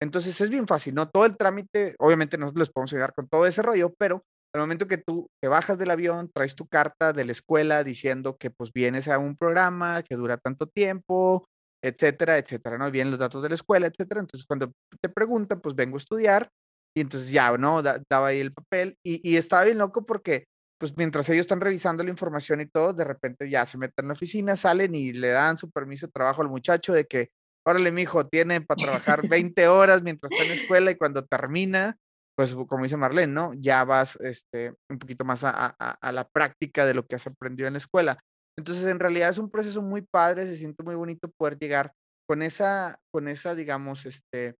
Entonces, 0.02 0.40
es 0.40 0.50
bien 0.50 0.66
fácil, 0.66 0.94
¿no? 0.94 1.08
Todo 1.08 1.24
el 1.24 1.36
trámite, 1.36 1.94
obviamente, 1.98 2.36
nosotros 2.36 2.66
les 2.66 2.72
podemos 2.72 2.92
ayudar 2.92 3.14
con 3.14 3.28
todo 3.28 3.46
ese 3.46 3.62
rollo, 3.62 3.94
pero 3.96 4.22
al 4.54 4.60
momento 4.62 4.86
que 4.88 4.98
tú 4.98 5.28
te 5.42 5.48
bajas 5.48 5.78
del 5.78 5.90
avión, 5.90 6.30
traes 6.32 6.54
tu 6.56 6.66
carta 6.68 7.12
de 7.12 7.24
la 7.24 7.32
escuela 7.32 7.84
diciendo 7.84 8.36
que, 8.38 8.50
pues, 8.50 8.72
vienes 8.72 9.08
a 9.08 9.18
un 9.18 9.36
programa 9.36 10.02
que 10.02 10.16
dura 10.16 10.36
tanto 10.38 10.66
tiempo, 10.68 11.46
etcétera, 11.82 12.38
etcétera, 12.38 12.78
¿no? 12.78 12.90
Vienen 12.90 13.10
los 13.10 13.20
datos 13.20 13.42
de 13.42 13.48
la 13.50 13.54
escuela, 13.56 13.86
etcétera. 13.88 14.20
Entonces, 14.20 14.46
cuando 14.46 14.72
te 15.02 15.08
preguntan, 15.08 15.60
pues, 15.60 15.74
vengo 15.74 15.96
a 15.96 15.98
estudiar, 15.98 16.48
y 16.96 17.00
entonces 17.00 17.30
ya, 17.30 17.56
¿no? 17.58 17.82
Da 17.82 18.00
daba 18.10 18.28
ahí 18.28 18.38
el 18.40 18.52
papel, 18.52 18.96
y 19.04 19.20
y 19.28 19.36
estaba 19.36 19.64
bien 19.64 19.78
loco 19.78 20.06
porque, 20.06 20.44
pues, 20.78 20.96
mientras 20.96 21.28
ellos 21.30 21.42
están 21.42 21.60
revisando 21.60 22.04
la 22.04 22.10
información 22.10 22.60
y 22.60 22.66
todo, 22.66 22.92
de 22.92 23.04
repente 23.04 23.48
ya 23.50 23.66
se 23.66 23.78
meten 23.78 24.04
en 24.04 24.08
la 24.08 24.14
oficina, 24.14 24.56
salen 24.56 24.94
y 24.94 25.12
le 25.12 25.28
dan 25.30 25.58
su 25.58 25.70
permiso 25.70 26.06
de 26.06 26.12
trabajo 26.12 26.42
al 26.42 26.48
muchacho 26.48 26.92
de 26.92 27.04
que: 27.06 27.30
"Órale, 27.66 27.90
mijo, 27.92 28.26
tiene 28.28 28.60
para 28.60 28.80
trabajar 28.80 29.24
20 29.28 29.68
horas 29.68 30.02
mientras 30.02 30.30
está 30.30 30.42
en 30.42 30.48
la 30.48 30.54
escuela, 30.54 30.90
y 30.90 30.96
cuando 30.96 31.24
termina, 31.26 31.96
pues, 32.36 32.54
como 32.54 32.82
dice 32.84 32.96
Marlene, 32.96 33.32
¿no? 33.32 33.52
Ya 33.54 33.84
vas, 33.84 34.16
este, 34.20 34.74
un 34.90 34.98
poquito 34.98 35.24
más 35.24 35.44
a 35.44 35.50
a 35.78 35.90
a 36.00 36.12
la 36.12 36.28
práctica 36.28 36.86
de 36.86 36.94
lo 36.94 37.06
que 37.06 37.16
has 37.16 37.26
aprendido 37.26 37.66
en 37.68 37.74
la 37.74 37.78
escuela". 37.78 38.18
Entonces, 38.58 38.86
en 38.86 39.00
realidad 39.00 39.30
es 39.30 39.38
un 39.38 39.50
proceso 39.50 39.82
muy 39.82 40.02
padre, 40.02 40.46
se 40.46 40.56
siente 40.56 40.82
muy 40.84 40.94
bonito 40.96 41.28
poder 41.38 41.58
llegar 41.58 41.92
con 42.28 42.42
esa 42.42 42.98
con 43.12 43.28
esa, 43.28 43.54
digamos, 43.54 44.06
este, 44.06 44.56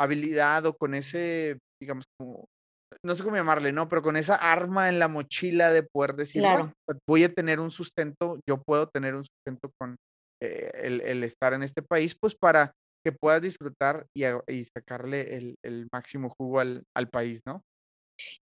habilidad 0.00 0.66
o 0.66 0.76
con 0.76 0.94
ese, 0.94 1.58
digamos, 1.80 2.06
como, 2.18 2.46
no 3.04 3.14
sé 3.14 3.24
cómo 3.24 3.36
llamarle, 3.36 3.72
¿no? 3.72 3.88
Pero 3.88 4.02
con 4.02 4.16
esa 4.16 4.36
arma 4.36 4.88
en 4.88 4.98
la 4.98 5.08
mochila 5.08 5.72
de 5.72 5.82
poder 5.84 6.14
decir: 6.16 6.48
"Va, 6.54 6.60
Claro. 6.60 6.72
voy 7.08 7.24
a 7.24 7.32
tener 7.34 7.60
un 7.60 7.70
sustento, 7.72 8.40
yo 8.48 8.62
puedo 8.62 8.88
tener 8.88 9.14
un 9.16 9.24
sustento 9.24 9.70
con, 9.78 9.96
eh, 10.42 10.70
el 10.74 11.00
el 11.02 11.24
estar 11.24 11.54
en 11.54 11.62
este 11.64 11.82
país", 11.82 12.16
pues, 12.20 12.34
para 12.36 12.72
que 13.10 13.18
puedas 13.18 13.40
disfrutar 13.40 14.06
y 14.14 14.24
a 14.24 14.40
y 14.46 14.64
sacarle 14.64 15.36
el 15.36 15.56
el 15.62 15.88
máximo 15.92 16.30
jugo 16.38 16.60
al 16.60 16.84
al 16.94 17.08
país, 17.08 17.40
¿no? 17.46 17.62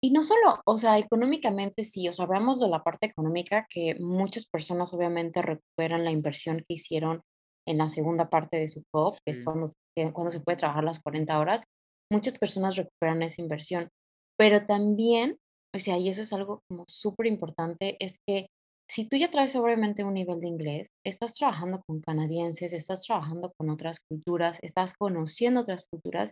Y 0.02 0.12
no 0.12 0.24
solo, 0.24 0.62
o 0.66 0.78
sea, 0.78 0.98
económicamente 0.98 1.84
sí, 1.84 2.08
o 2.08 2.14
sea, 2.14 2.26
veamos 2.28 2.62
de 2.62 2.70
la 2.70 2.82
parte 2.82 3.08
económica 3.08 3.68
que 3.70 3.96
muchas 4.00 4.46
personas 4.46 4.94
obviamente 4.94 5.42
recuperan 5.42 6.06
la 6.06 6.12
inversión 6.12 6.60
que 6.60 6.76
hicieron 6.76 7.22
en 7.68 7.80
la 7.80 7.90
segunda 7.90 8.30
parte 8.30 8.58
de 8.58 8.70
su 8.70 8.84
job, 8.94 9.18
que 9.26 9.32
es 9.32 9.44
cuando 9.44 9.68
se 9.68 10.14
cuando 10.14 10.32
se 10.32 10.40
puede 10.40 10.58
trabajar 10.58 10.84
las 10.84 11.02
40 11.02 11.40
horas. 11.40 11.64
Muchas 12.12 12.40
personas 12.40 12.76
recuperan 12.76 13.22
esa 13.24 13.42
inversión, 13.42 13.90
pero 14.38 14.66
también, 14.66 15.38
o 15.76 15.80
sea, 15.80 15.98
y 15.98 16.10
eso 16.10 16.22
es 16.22 16.32
algo 16.34 16.62
como 16.70 16.86
superimportante, 16.88 17.98
es 18.00 18.20
que 18.28 18.48
si 18.90 19.08
tú 19.08 19.18
ya 19.18 19.32
traes 19.32 19.56
obviamente 19.56 20.04
un 20.04 20.14
nivel 20.14 20.40
de 20.40 20.48
inglés, 20.48 20.88
estás 21.06 21.34
trabajando 21.34 21.82
con 21.88 22.02
canadienses, 22.02 22.74
estás 22.74 23.04
trabajando 23.04 23.52
con 23.58 23.70
otras 23.70 24.00
culturas, 24.10 24.60
estás 24.62 24.94
conociendo 24.98 25.62
otras 25.62 25.88
culturas 25.90 26.32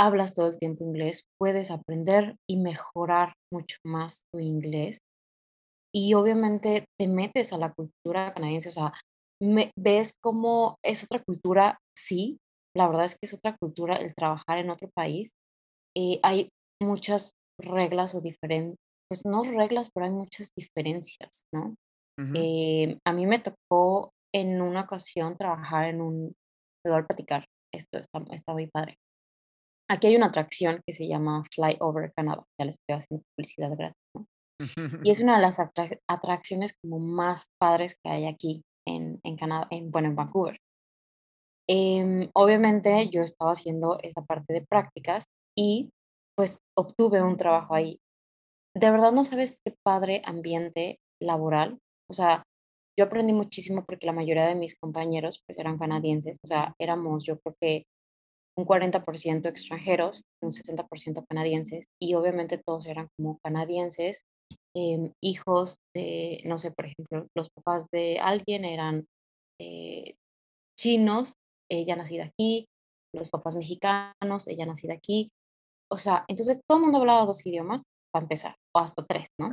hablas 0.00 0.32
todo 0.32 0.46
el 0.46 0.58
tiempo 0.58 0.82
inglés, 0.82 1.24
puedes 1.38 1.70
aprender 1.70 2.36
y 2.48 2.56
mejorar 2.56 3.34
mucho 3.52 3.76
más 3.84 4.22
tu 4.32 4.40
inglés. 4.40 4.98
Y 5.94 6.14
obviamente 6.14 6.86
te 6.98 7.06
metes 7.06 7.52
a 7.52 7.58
la 7.58 7.74
cultura 7.74 8.32
canadiense, 8.32 8.70
o 8.70 8.72
sea, 8.72 8.92
ves 9.76 10.14
cómo 10.22 10.76
es 10.82 11.04
otra 11.04 11.22
cultura, 11.22 11.78
sí, 11.94 12.38
la 12.74 12.86
verdad 12.86 13.04
es 13.06 13.12
que 13.14 13.26
es 13.26 13.34
otra 13.34 13.56
cultura 13.60 13.96
el 13.96 14.14
trabajar 14.14 14.58
en 14.58 14.70
otro 14.70 14.88
país. 14.94 15.32
Eh, 15.94 16.18
hay 16.22 16.48
muchas 16.80 17.32
reglas 17.60 18.14
o 18.14 18.22
diferen 18.22 18.76
pues 19.10 19.24
no 19.24 19.42
reglas, 19.42 19.90
pero 19.92 20.06
hay 20.06 20.12
muchas 20.12 20.52
diferencias, 20.56 21.46
¿no? 21.52 21.74
Ujú. 22.16 22.32
Eh, 22.34 22.98
a 23.04 23.12
mí 23.12 23.26
me 23.26 23.40
tocó 23.40 24.12
en 24.32 24.62
una 24.62 24.82
ocasión 24.82 25.36
trabajar 25.36 25.86
en 25.86 26.00
un 26.00 26.32
te 26.84 26.90
voy 26.90 27.00
a 27.00 27.06
platicar, 27.06 27.44
esto 27.74 27.98
está 27.98 28.22
está 28.32 28.52
muy 28.52 28.68
padre. 28.68 28.96
Aquí 29.90 30.06
hay 30.06 30.16
una 30.16 30.26
atracción 30.26 30.80
que 30.86 30.92
se 30.92 31.08
llama 31.08 31.42
Fly 31.52 31.78
Over 31.80 32.12
Canada, 32.16 32.44
ya 32.58 32.66
les 32.66 32.76
estoy 32.76 32.98
haciendo 32.98 33.24
publicidad 33.34 33.76
gratis, 33.76 34.02
¿no? 34.16 34.26
Y 35.02 35.10
es 35.10 35.20
una 35.20 35.36
de 35.36 35.42
las 35.42 35.58
atrac 35.58 35.98
atracciones 36.08 36.76
como 36.80 37.00
más 37.00 37.48
padres 37.60 37.96
que 38.02 38.10
hay 38.10 38.26
aquí 38.26 38.62
en 38.86 39.18
en 39.24 39.36
Canadá, 39.36 39.66
en, 39.70 39.90
bueno, 39.90 40.08
en 40.08 40.16
Vancouver. 40.16 40.58
Em, 41.68 42.28
obviamente, 42.34 43.08
yo 43.10 43.22
estaba 43.22 43.52
haciendo 43.52 43.98
esa 44.02 44.22
parte 44.22 44.52
de 44.52 44.66
prácticas 44.68 45.24
y, 45.56 45.90
pues, 46.36 46.58
obtuve 46.76 47.22
un 47.22 47.36
trabajo 47.36 47.74
ahí. 47.74 48.00
De 48.76 48.90
verdad 48.90 49.10
no 49.12 49.24
sabes 49.24 49.60
qué 49.64 49.74
padre 49.84 50.22
ambiente 50.24 50.98
laboral, 51.20 51.78
o 52.08 52.12
sea, 52.12 52.44
yo 52.98 53.04
aprendí 53.06 53.32
muchísimo 53.32 53.84
porque 53.84 54.06
la 54.06 54.12
mayoría 54.12 54.46
de 54.46 54.54
mis 54.54 54.76
compañeros, 54.76 55.42
pues, 55.46 55.58
eran 55.58 55.78
canadienses, 55.78 56.38
o 56.44 56.46
sea, 56.46 56.74
éramos, 56.78 57.24
yo 57.24 57.38
creo 57.40 57.56
que 57.60 57.84
un 58.58 58.66
40% 58.66 59.48
extranjeros, 59.48 60.22
un 60.42 60.52
60% 60.52 61.24
canadienses, 61.28 61.86
y 62.00 62.14
obviamente 62.14 62.58
todos 62.64 62.86
eran 62.86 63.08
como 63.16 63.38
canadienses, 63.44 64.22
em, 64.76 65.12
hijos 65.22 65.76
de, 65.94 66.42
no 66.46 66.58
sé, 66.58 66.70
por 66.72 66.86
ejemplo, 66.86 67.26
los 67.36 67.50
papás 67.50 67.86
de 67.92 68.18
alguien 68.20 68.64
eran, 68.64 69.06
eh, 69.60 70.14
chinos, 70.78 71.34
ella 71.70 71.96
nacida 71.96 72.24
aquí, 72.26 72.66
los 73.14 73.30
papás 73.30 73.54
mexicanos, 73.56 74.48
ella 74.48 74.66
nacida 74.66 74.94
aquí. 74.94 75.30
O 75.90 75.96
sea, 75.98 76.24
entonces 76.28 76.60
todo 76.68 76.80
mundo 76.80 76.98
hablaba 76.98 77.26
2 77.26 77.46
idiomas, 77.46 77.84
para 78.12 78.24
empezar, 78.24 78.56
o 78.74 78.80
hasta 78.80 79.04
3, 79.06 79.28
¿no? 79.38 79.50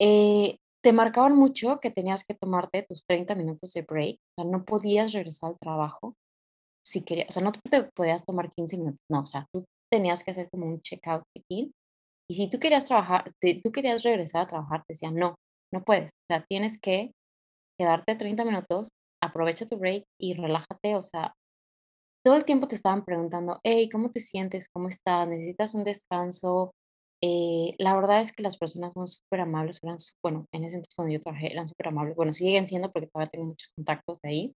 Eh, 0.00 0.56
te 0.82 0.92
marcaban 0.94 1.36
mucho 1.36 1.78
que 1.80 1.90
tenías 1.90 2.24
que 2.24 2.34
tomarte 2.34 2.84
tus 2.88 3.04
30 3.06 3.34
minutos 3.34 3.72
de 3.74 3.82
break, 3.82 4.16
o 4.38 4.42
sea, 4.42 4.50
no 4.50 4.64
podías 4.64 5.12
regresar 5.12 5.50
al 5.50 5.58
trabajo 5.58 6.14
si 6.86 7.04
quería 7.04 7.26
o 7.28 7.32
sea, 7.32 7.42
no 7.42 7.52
te 7.52 7.84
podías 7.94 8.26
tomar 8.26 8.52
15 8.54 8.78
minutos, 8.78 9.00
no, 9.10 9.20
o 9.22 9.26
sea, 9.26 9.46
tú 9.52 9.64
tenías 9.92 10.24
que 10.24 10.32
hacer 10.32 10.48
como 10.50 10.66
un 10.66 10.80
check-out, 10.82 11.22
check-in, 11.36 11.72
y 12.30 12.34
si 12.36 12.50
tú 12.50 12.58
querías 12.60 12.86
trabajar 12.86 13.32
si 13.42 13.60
tú 13.62 13.72
querías 13.72 14.02
regresar 14.04 14.42
a 14.42 14.48
trabajar, 14.48 14.80
te 14.86 14.94
decían: 14.94 15.16
"No, 15.16 15.36
no 15.72 15.84
puedes, 15.84 16.06
o 16.12 16.26
sea, 16.34 16.44
tienes 16.48 16.80
que 16.80 17.12
quedarte 17.78 18.16
30 18.16 18.44
minutos, 18.44 18.88
aprovecha 19.22 19.66
tu 19.68 19.78
break 19.78 20.04
y 20.20 20.34
relájate", 20.34 20.96
o 20.96 21.02
sea, 21.02 21.34
todo 22.24 22.36
el 22.36 22.44
tiempo 22.46 22.68
te 22.68 22.76
estaban 22.76 23.04
preguntando: 23.04 23.60
"Hey, 23.64 23.88
¿cómo 23.90 24.10
te 24.12 24.20
sientes? 24.20 24.68
¿Cómo 24.74 24.88
estás? 24.88 25.28
¿Necesitas 25.28 25.74
un 25.74 25.84
descanso?". 25.84 26.72
Eh, 27.22 27.74
la 27.78 27.94
verdad 27.94 28.20
es 28.22 28.32
que 28.32 28.42
las 28.42 28.56
personas 28.56 28.94
son 28.94 29.06
superamables, 29.08 29.78
eran 29.82 29.98
su 29.98 30.14
bueno, 30.22 30.46
en 30.52 30.64
ese 30.64 30.76
entonces 30.76 30.94
cuando 30.94 31.12
yo 31.14 31.20
trabajé 31.20 31.52
eran 31.52 31.68
superamables, 31.68 32.16
bueno, 32.16 32.32
siguen 32.32 32.66
siendo 32.66 32.90
porque 32.92 33.08
todavía 33.08 33.30
tengo 33.30 33.46
muchos 33.46 33.72
contactos 33.76 34.18
ahí. 34.22 34.54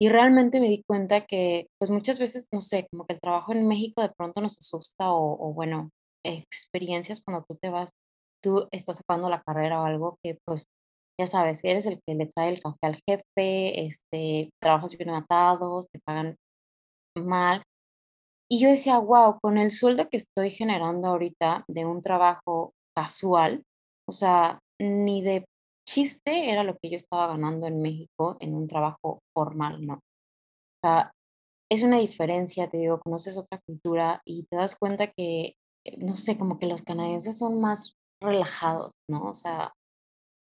Y 0.00 0.08
realmente 0.10 0.60
me 0.60 0.68
di 0.68 0.82
cuenta 0.86 1.22
que, 1.26 1.68
pues, 1.78 1.90
muchas 1.90 2.18
veces, 2.18 2.46
no 2.52 2.60
sé, 2.60 2.86
como 2.90 3.06
que 3.06 3.14
el 3.14 3.20
trabajo 3.20 3.52
en 3.52 3.66
México 3.66 4.02
de 4.02 4.10
pronto 4.16 4.42
nos 4.42 4.58
asusta 4.58 5.10
o 5.12 5.36
o 5.48 5.52
bueno, 5.54 5.90
experiencias 6.24 7.22
cuando 7.24 7.44
tú 7.48 7.56
te 7.56 7.70
vas, 7.70 7.90
tú 8.42 8.68
estás 8.72 9.00
acabando 9.00 9.30
la 9.30 9.42
carrera 9.42 9.80
o 9.80 9.84
algo 9.86 10.18
que, 10.22 10.38
pues, 10.44 10.64
ya 11.18 11.26
sabes, 11.26 11.60
eres 11.64 11.86
el 11.86 12.00
que 12.06 12.14
le 12.14 12.26
trae 12.26 12.50
el 12.50 12.60
café 12.62 12.78
al 12.82 12.96
jefe, 13.08 13.86
este, 13.86 14.50
trabajas 14.60 14.96
bien 14.98 15.10
matado, 15.10 15.84
te 15.90 15.98
pagan 16.04 16.36
mal. 17.16 17.62
Y 18.50 18.60
yo 18.60 18.68
decía: 18.68 18.96
"Guau, 18.98 19.38
con 19.40 19.58
el 19.58 19.70
sueldo 19.70 20.08
que 20.08 20.18
estoy 20.18 20.50
generando 20.50 21.08
ahorita 21.08 21.64
de 21.68 21.84
un 21.84 22.00
trabajo 22.02 22.72
casual, 22.96 23.62
o 24.08 24.12
sea, 24.12 24.60
ni 24.80 25.22
de 25.22 25.44
chiste 25.88 26.50
era 26.50 26.64
lo 26.64 26.76
que 26.82 26.90
yo 26.90 26.96
estaba 26.96 27.28
ganando 27.28 27.66
en 27.66 27.82
México 27.82 28.36
en 28.40 28.54
un 28.54 28.68
trabajo 28.68 29.20
formal", 29.34 29.84
¿no? 29.86 29.94
O 29.94 30.00
sea, 30.88 31.10
es 31.70 31.82
una 31.82 31.98
diferencia, 31.98 32.70
te 32.70 32.78
digo, 32.78 33.00
conoces 33.00 33.36
otra 33.38 33.60
cultura 33.66 34.22
y 34.26 34.44
te 34.50 34.56
das 34.56 34.76
cuenta 34.76 35.08
que, 35.08 35.54
eh, 35.86 35.96
no 35.98 36.14
sé, 36.16 36.38
como 36.38 36.58
que 36.58 36.66
los 36.66 36.82
canadienses 36.82 37.38
son 37.38 37.60
más 37.60 37.94
relajados, 38.22 38.92
¿no? 39.10 39.24
O 39.30 39.34
sea, 39.34 39.72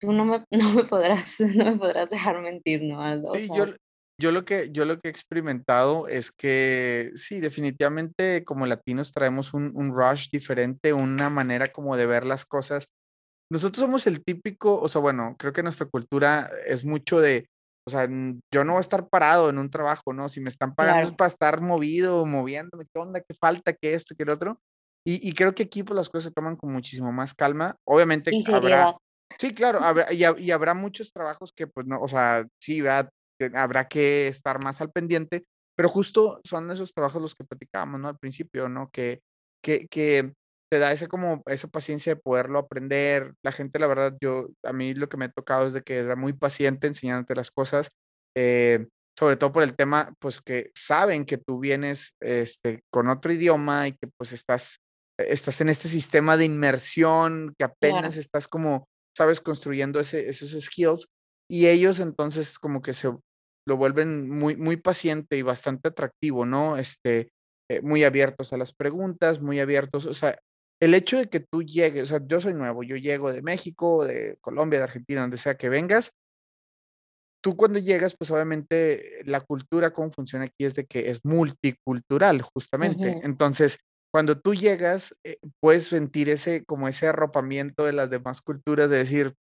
tú 0.00 0.12
no 0.12 0.24
me 0.24 0.44
no 0.52 0.72
me 0.74 0.84
podrás 0.84 1.40
no 1.40 1.64
me 1.66 1.76
podrás 1.78 2.10
dejar 2.10 2.40
mentir, 2.42 2.82
¿no, 2.84 3.02
Aldo? 3.02 3.34
O 3.34 3.38
Sí, 3.38 3.40
sea 3.40 3.56
yo 3.56 3.66
yo 4.20 4.32
lo 4.32 4.44
que 4.44 4.70
yo 4.72 4.84
lo 4.86 4.98
que 5.00 5.08
he 5.08 5.10
experimentado 5.10 6.08
es 6.08 6.32
que 6.32 7.12
sí, 7.16 7.40
definitivamente 7.40 8.44
como 8.44 8.66
latinos 8.66 9.12
traemos 9.12 9.54
un 9.54 9.72
un 9.74 9.92
rush 9.94 10.28
diferente, 10.30 10.92
una 10.92 11.30
manera 11.30 11.66
como 11.68 11.96
de 11.96 12.06
ver 12.06 12.24
las 12.26 12.46
cosas. 12.46 12.86
Nosotros 13.50 13.82
somos 13.84 14.06
el 14.08 14.24
típico, 14.24 14.80
o 14.80 14.88
sea, 14.88 15.00
bueno, 15.00 15.36
creo 15.38 15.52
que 15.52 15.62
nuestra 15.62 15.86
cultura 15.86 16.50
es 16.66 16.84
mucho 16.84 17.20
de, 17.20 17.48
o 17.86 17.90
sea, 17.90 18.08
yo 18.52 18.64
no 18.64 18.72
voy 18.72 18.78
a 18.78 18.80
estar 18.80 19.08
parado 19.08 19.50
en 19.50 19.58
un 19.58 19.70
trabajo, 19.70 20.12
¿no? 20.12 20.28
Si 20.28 20.40
me 20.40 20.48
están 20.50 20.74
pagando 20.74 21.06
es 21.06 21.12
Claro. 21.12 21.16
para 21.16 21.28
estar 21.30 21.60
movido, 21.60 22.26
moviéndome, 22.26 22.86
¿qué 22.92 23.00
onda? 23.00 23.20
¿Qué 23.20 23.34
falta? 23.40 23.72
¿Qué 23.74 23.94
esto? 23.94 24.14
¿Qué 24.18 24.24
lo 24.24 24.34
otro? 24.34 24.60
Y 25.06 25.26
y 25.28 25.34
creo 25.34 25.54
que 25.54 25.64
aquí, 25.64 25.82
pues, 25.84 25.96
las 25.96 26.08
cosas 26.10 26.24
se 26.30 26.32
toman 26.34 26.56
con 26.56 26.72
muchísimo 26.72 27.12
más 27.12 27.34
calma. 27.34 27.76
Obviamente 27.86 28.38
habrá 28.44 28.90
sí, 29.38 29.54
claro, 29.54 29.80
habrá 29.84 30.12
y 30.12 30.24
y 30.38 30.50
habrá 30.52 30.74
muchos 30.74 31.12
trabajos 31.12 31.52
que, 31.54 31.66
pues, 31.68 31.86
no, 31.86 32.00
o 32.00 32.08
sea, 32.08 32.46
sí, 32.60 32.80
¿verdad? 32.80 33.10
Habrá 33.54 33.88
que 33.88 34.28
estar 34.28 34.62
más 34.64 34.80
al 34.80 34.90
pendiente, 34.92 35.44
pero 35.76 35.88
justo 35.88 36.40
son 36.44 36.70
esos 36.70 36.92
trabajos 36.94 37.22
los 37.22 37.34
que 37.34 37.44
platicábamos, 37.44 38.00
¿no? 38.00 38.08
Al 38.08 38.18
principio, 38.18 38.68
¿no? 38.68 38.90
Que 38.90 39.20
que 39.64 39.86
que 39.88 40.32
te 40.70 40.78
da 40.80 40.92
esa 40.92 41.06
como 41.08 41.42
esa 41.46 41.68
paciencia 41.68 42.14
de 42.14 42.20
poderlo 42.20 42.58
aprender. 42.58 43.34
La 43.44 43.52
gente, 43.52 43.78
la 43.78 43.86
verdad, 43.86 44.16
yo 44.20 44.48
a 44.64 44.72
mí 44.72 44.94
lo 44.94 45.08
que 45.08 45.16
me 45.16 45.26
ha 45.26 45.30
tocado 45.32 45.66
es 45.66 45.72
de 45.74 45.82
que 45.82 45.96
era 45.98 46.16
muy 46.16 46.32
paciente 46.32 46.86
enseñándote 46.88 47.34
las 47.36 47.50
cosas, 47.52 47.88
eh, 48.36 48.88
sobre 49.18 49.36
todo 49.36 49.52
por 49.52 49.62
el 49.62 49.74
tema, 49.76 50.12
pues, 50.20 50.40
que 50.42 50.70
saben 50.74 51.24
que 51.24 51.38
tú 51.38 51.60
vienes, 51.60 52.14
este, 52.20 52.80
con 52.92 53.08
otro 53.08 53.32
idioma 53.32 53.88
y 53.88 53.92
que, 53.92 54.08
pues, 54.18 54.32
estás 54.32 54.78
estás 55.18 55.60
en 55.62 55.68
este 55.70 55.88
sistema 55.88 56.36
de 56.36 56.44
inmersión, 56.46 57.54
que 57.58 57.64
apenas 57.64 58.00
Claro. 58.14 58.20
estás 58.20 58.48
como, 58.48 58.86
¿sabes?, 59.16 59.40
construyendo 59.40 59.98
ese 60.00 60.28
esos 60.28 60.50
skills, 60.62 61.06
y 61.50 61.68
ellos 61.68 62.00
entonces 62.00 62.58
como 62.58 62.82
que 62.82 62.92
se 62.92 63.08
lo 63.66 63.76
vuelven 63.76 64.30
muy 64.30 64.56
muy 64.56 64.76
paciente 64.76 65.36
y 65.36 65.42
bastante 65.42 65.88
atractivo, 65.88 66.46
¿no? 66.46 66.76
Este, 66.78 67.30
eh, 67.70 67.80
muy 67.82 68.04
abiertos 68.04 68.52
a 68.52 68.56
las 68.58 68.72
preguntas, 68.74 69.40
muy 69.42 69.60
abiertos, 69.60 70.06
o 70.06 70.14
sea, 70.14 70.38
el 70.80 70.94
hecho 70.94 71.18
de 71.18 71.28
que 71.28 71.40
tú 71.40 71.62
llegues, 71.62 72.04
o 72.04 72.06
sea, 72.18 72.26
yo 72.26 72.40
soy 72.40 72.54
nuevo, 72.54 72.82
yo 72.82 72.96
llego 72.96 73.32
de 73.32 73.42
México, 73.42 74.04
de 74.04 74.36
Colombia, 74.40 74.78
de 74.80 74.84
Argentina, 74.84 75.22
donde 75.22 75.38
sea 75.38 75.56
que 75.56 75.68
vengas 75.70 76.12
tú 77.44 77.56
cuando 77.56 77.78
llegas, 77.78 78.16
pues, 78.18 78.30
obviamente, 78.30 79.20
la 79.24 79.40
cultura, 79.40 79.92
cómo 79.92 80.10
funciona 80.10 80.46
aquí 80.46 80.64
es 80.64 80.74
de 80.74 80.86
que 80.86 81.10
es 81.10 81.20
multicultural, 81.24 82.42
justamente. 82.42 83.18
Entonces, 83.22 83.78
cuando 84.12 84.40
tú 84.40 84.54
llegas, 84.54 85.14
eh, 85.24 85.38
puedes 85.60 85.84
sentir 85.86 86.28
ese 86.30 86.64
como 86.64 86.88
ese 86.88 87.06
arropamiento 87.08 87.84
de 87.84 87.92
las 87.92 88.10
demás 88.10 88.40
culturas 88.42 88.90
de 88.90 88.98
decir: 88.98 89.34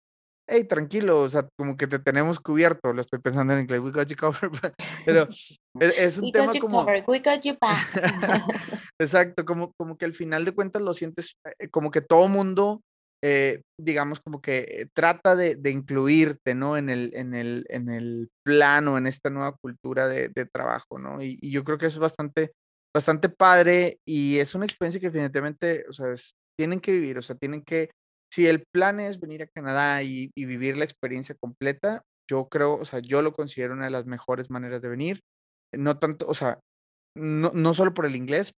"Hey, 0.47 0.65
tranquilo, 0.65 1.21
o 1.21 1.29
sea, 1.29 1.47
como 1.57 1.77
que 1.77 1.88
te 1.88 2.00
tenemos 2.00 2.39
cubierto", 2.39 2.93
lo 2.93 3.01
estoy 3.01 3.19
pensando 3.19 3.53
en 3.53 3.62
inglés, 3.62 3.81
"We 3.81 3.91
got 3.91 4.07
you 4.07 4.17
covered", 4.17 4.51
pero 5.05 5.29
e 5.79 5.93
es 5.97 6.17
un 6.17 6.25
We 6.25 6.31
got 6.31 6.33
tema 6.33 6.53
you 6.53 6.59
como 6.62 6.85
covered, 6.85 7.03
we 7.07 7.19
got 7.19 7.41
you 7.43 7.55
back. 7.62 7.88
exacto, 9.00 9.45
como 9.45 9.71
como 9.77 9.97
que 9.97 10.05
al 10.05 10.13
final 10.13 10.45
de 10.45 10.51
cuentas 10.53 10.81
lo 10.81 10.93
sientes, 10.93 11.35
eh, 11.59 11.69
como 11.69 11.91
que 11.91 12.01
todo 12.01 12.27
mundo, 12.27 12.81
eh, 13.23 13.62
digamos, 13.79 14.19
como 14.21 14.41
que 14.41 14.88
trata 14.93 15.35
de 15.35 15.55
de 15.55 15.71
incluirte, 15.71 16.55
¿no?, 16.55 16.77
en 16.77 16.89
el 16.89 17.12
en 17.15 17.33
el 17.35 17.65
en 17.69 17.89
el 17.89 18.29
plan 18.43 18.88
o 18.89 18.97
en 18.97 19.07
esta 19.07 19.29
nueva 19.29 19.55
cultura 19.62 20.07
de 20.09 20.29
de 20.29 20.45
trabajo, 20.45 21.00
¿no? 21.00 21.21
Y 21.23 21.38
y 21.41 21.51
yo 21.51 21.63
creo 21.63 21.77
que 21.77 21.88
es 21.88 21.97
bastante 21.97 22.51
bastante 22.95 23.29
padre, 23.29 23.97
y 24.07 24.38
es 24.39 24.53
una 24.55 24.65
experiencia 24.65 25.00
que 25.01 25.09
definitivamente, 25.09 25.85
o 25.89 25.93
sea, 25.93 26.12
es 26.13 26.33
tienen 26.59 26.79
que 26.79 26.91
vivir, 26.91 27.17
o 27.17 27.21
sea, 27.23 27.35
tienen 27.35 27.63
que 27.63 27.89
si 28.33 28.47
el 28.47 28.63
plan 28.73 28.99
es 28.99 29.19
venir 29.19 29.43
a 29.43 29.47
Canadá 29.47 30.03
y 30.03 30.31
y 30.35 30.45
vivir 30.45 30.77
la 30.77 30.85
experiencia 30.85 31.35
completa, 31.35 32.03
yo 32.29 32.47
creo, 32.49 32.75
o 32.77 32.85
sea, 32.85 32.99
yo 32.99 33.21
lo 33.21 33.33
considero 33.33 33.73
una 33.75 33.85
de 33.85 33.91
las 33.91 34.05
mejores 34.07 34.49
maneras 34.49 34.81
de 34.81 34.89
venir, 34.89 35.21
no 35.73 35.99
tanto, 35.99 36.27
o 36.27 36.33
sea, 36.33 36.59
no 37.17 37.51
no 37.53 37.73
solo 37.75 37.93
por 37.93 38.05
el 38.07 38.15
inglés, 38.15 38.53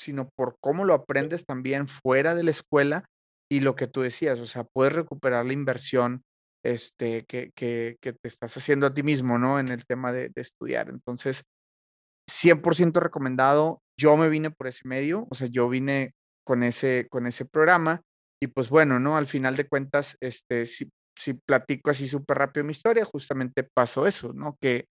sino 0.00 0.28
por 0.36 0.56
cómo 0.60 0.84
lo 0.84 0.94
aprendes 0.94 1.46
también 1.46 1.88
fuera 1.88 2.34
de 2.34 2.44
la 2.44 2.50
escuela, 2.52 3.06
y 3.50 3.60
lo 3.60 3.76
que 3.76 3.86
tú 3.88 4.02
decías, 4.02 4.40
o 4.40 4.46
sea, 4.46 4.64
puedes 4.64 4.94
recuperar 4.94 5.46
la 5.46 5.54
inversión, 5.54 6.22
este, 6.64 7.24
que 7.26 7.52
que 7.56 7.96
que 8.02 8.12
te 8.14 8.28
estás 8.28 8.56
haciendo 8.58 8.86
a 8.88 8.94
ti 8.94 9.02
mismo, 9.04 9.38
¿no?, 9.38 9.58
en 9.60 9.68
el 9.70 9.86
tema 9.86 10.12
de 10.12 10.30
de 10.30 10.42
estudiar. 10.42 10.88
Entonces, 10.90 11.44
100% 12.30 13.00
recomendado. 13.00 13.80
Yo 14.00 14.16
me 14.18 14.28
vine 14.30 14.50
por 14.50 14.68
ese 14.68 14.88
medio, 14.88 15.26
o 15.30 15.34
sea, 15.36 15.48
yo 15.48 15.68
vine 15.70 16.12
con 16.46 16.62
ese 16.64 17.06
con 17.10 17.26
ese 17.26 17.44
programa 17.46 18.02
y, 18.42 18.48
pues, 18.48 18.68
bueno, 18.70 19.00
¿no?, 19.00 19.16
al 19.16 19.26
final 19.26 19.56
de 19.56 19.68
cuentas, 19.68 20.16
este, 20.20 20.66
si 20.66 20.90
si 21.18 21.32
platico 21.34 21.90
así 21.90 22.08
superrápido 22.08 22.64
mi 22.64 22.72
historia, 22.72 23.04
justamente 23.06 23.64
pasó 23.64 24.06
eso, 24.06 24.32
¿no?, 24.34 24.56
que, 24.60 24.86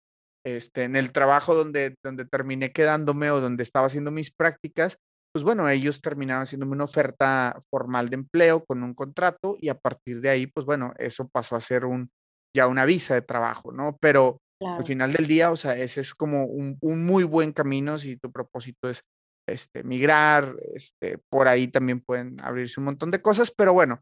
este, 0.46 0.84
en 0.84 0.96
el 0.96 1.12
trabajo 1.12 1.54
donde 1.54 1.96
donde 2.04 2.26
terminé 2.26 2.72
quedándome 2.72 3.30
o 3.30 3.40
donde 3.40 3.62
estaba 3.64 3.86
haciendo 3.88 4.10
mis 4.12 4.32
prácticas, 4.32 4.98
pues, 5.34 5.44
bueno, 5.44 5.68
ellos 5.70 6.00
terminaron 6.02 6.42
haciéndome 6.44 6.72
una 6.74 6.84
oferta 6.84 7.58
formal 7.70 8.08
de 8.10 8.16
empleo 8.16 8.64
con 8.66 8.82
un 8.82 8.94
contrato 8.94 9.56
y 9.60 9.68
a 9.70 9.76
partir 9.78 10.20
de 10.22 10.30
ahí, 10.30 10.46
pues, 10.48 10.66
bueno, 10.66 10.92
eso 10.98 11.28
pasó 11.28 11.56
a 11.56 11.60
ser 11.62 11.84
un 11.86 12.10
ya 12.56 12.66
una 12.68 12.84
visa 12.86 13.14
de 13.14 13.22
trabajo, 13.22 13.72
¿no? 13.72 13.96
Pero 14.00 14.38
al 14.78 14.84
final 14.86 15.12
del 15.12 15.26
día, 15.28 15.50
o 15.52 15.56
sea, 15.56 15.76
ese 15.76 16.00
es 16.02 16.14
como 16.14 16.44
un 16.46 16.78
un 16.82 17.06
muy 17.06 17.24
buen 17.24 17.52
camino 17.52 17.98
si 17.98 18.16
tu 18.18 18.30
propósito 18.32 18.88
es, 18.90 19.02
este, 19.50 19.82
migrar, 19.84 20.56
este, 20.74 21.18
por 21.30 21.48
ahí 21.48 21.68
también 21.68 22.00
pueden 22.00 22.36
abrirse 22.42 22.80
un 22.80 22.86
montón 22.86 23.10
de 23.10 23.22
cosas, 23.22 23.52
pero 23.56 23.72
bueno, 23.72 24.00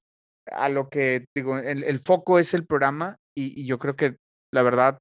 a 0.50 0.68
lo 0.68 0.88
que 0.90 1.26
digo, 1.36 1.58
el 1.58 1.84
el 1.84 2.00
foco 2.00 2.38
es 2.38 2.54
el 2.54 2.66
programa 2.66 3.16
y 3.36 3.60
y 3.62 3.66
yo 3.66 3.78
creo 3.78 3.96
que, 3.96 4.16
la 4.52 4.62
verdad, 4.62 4.98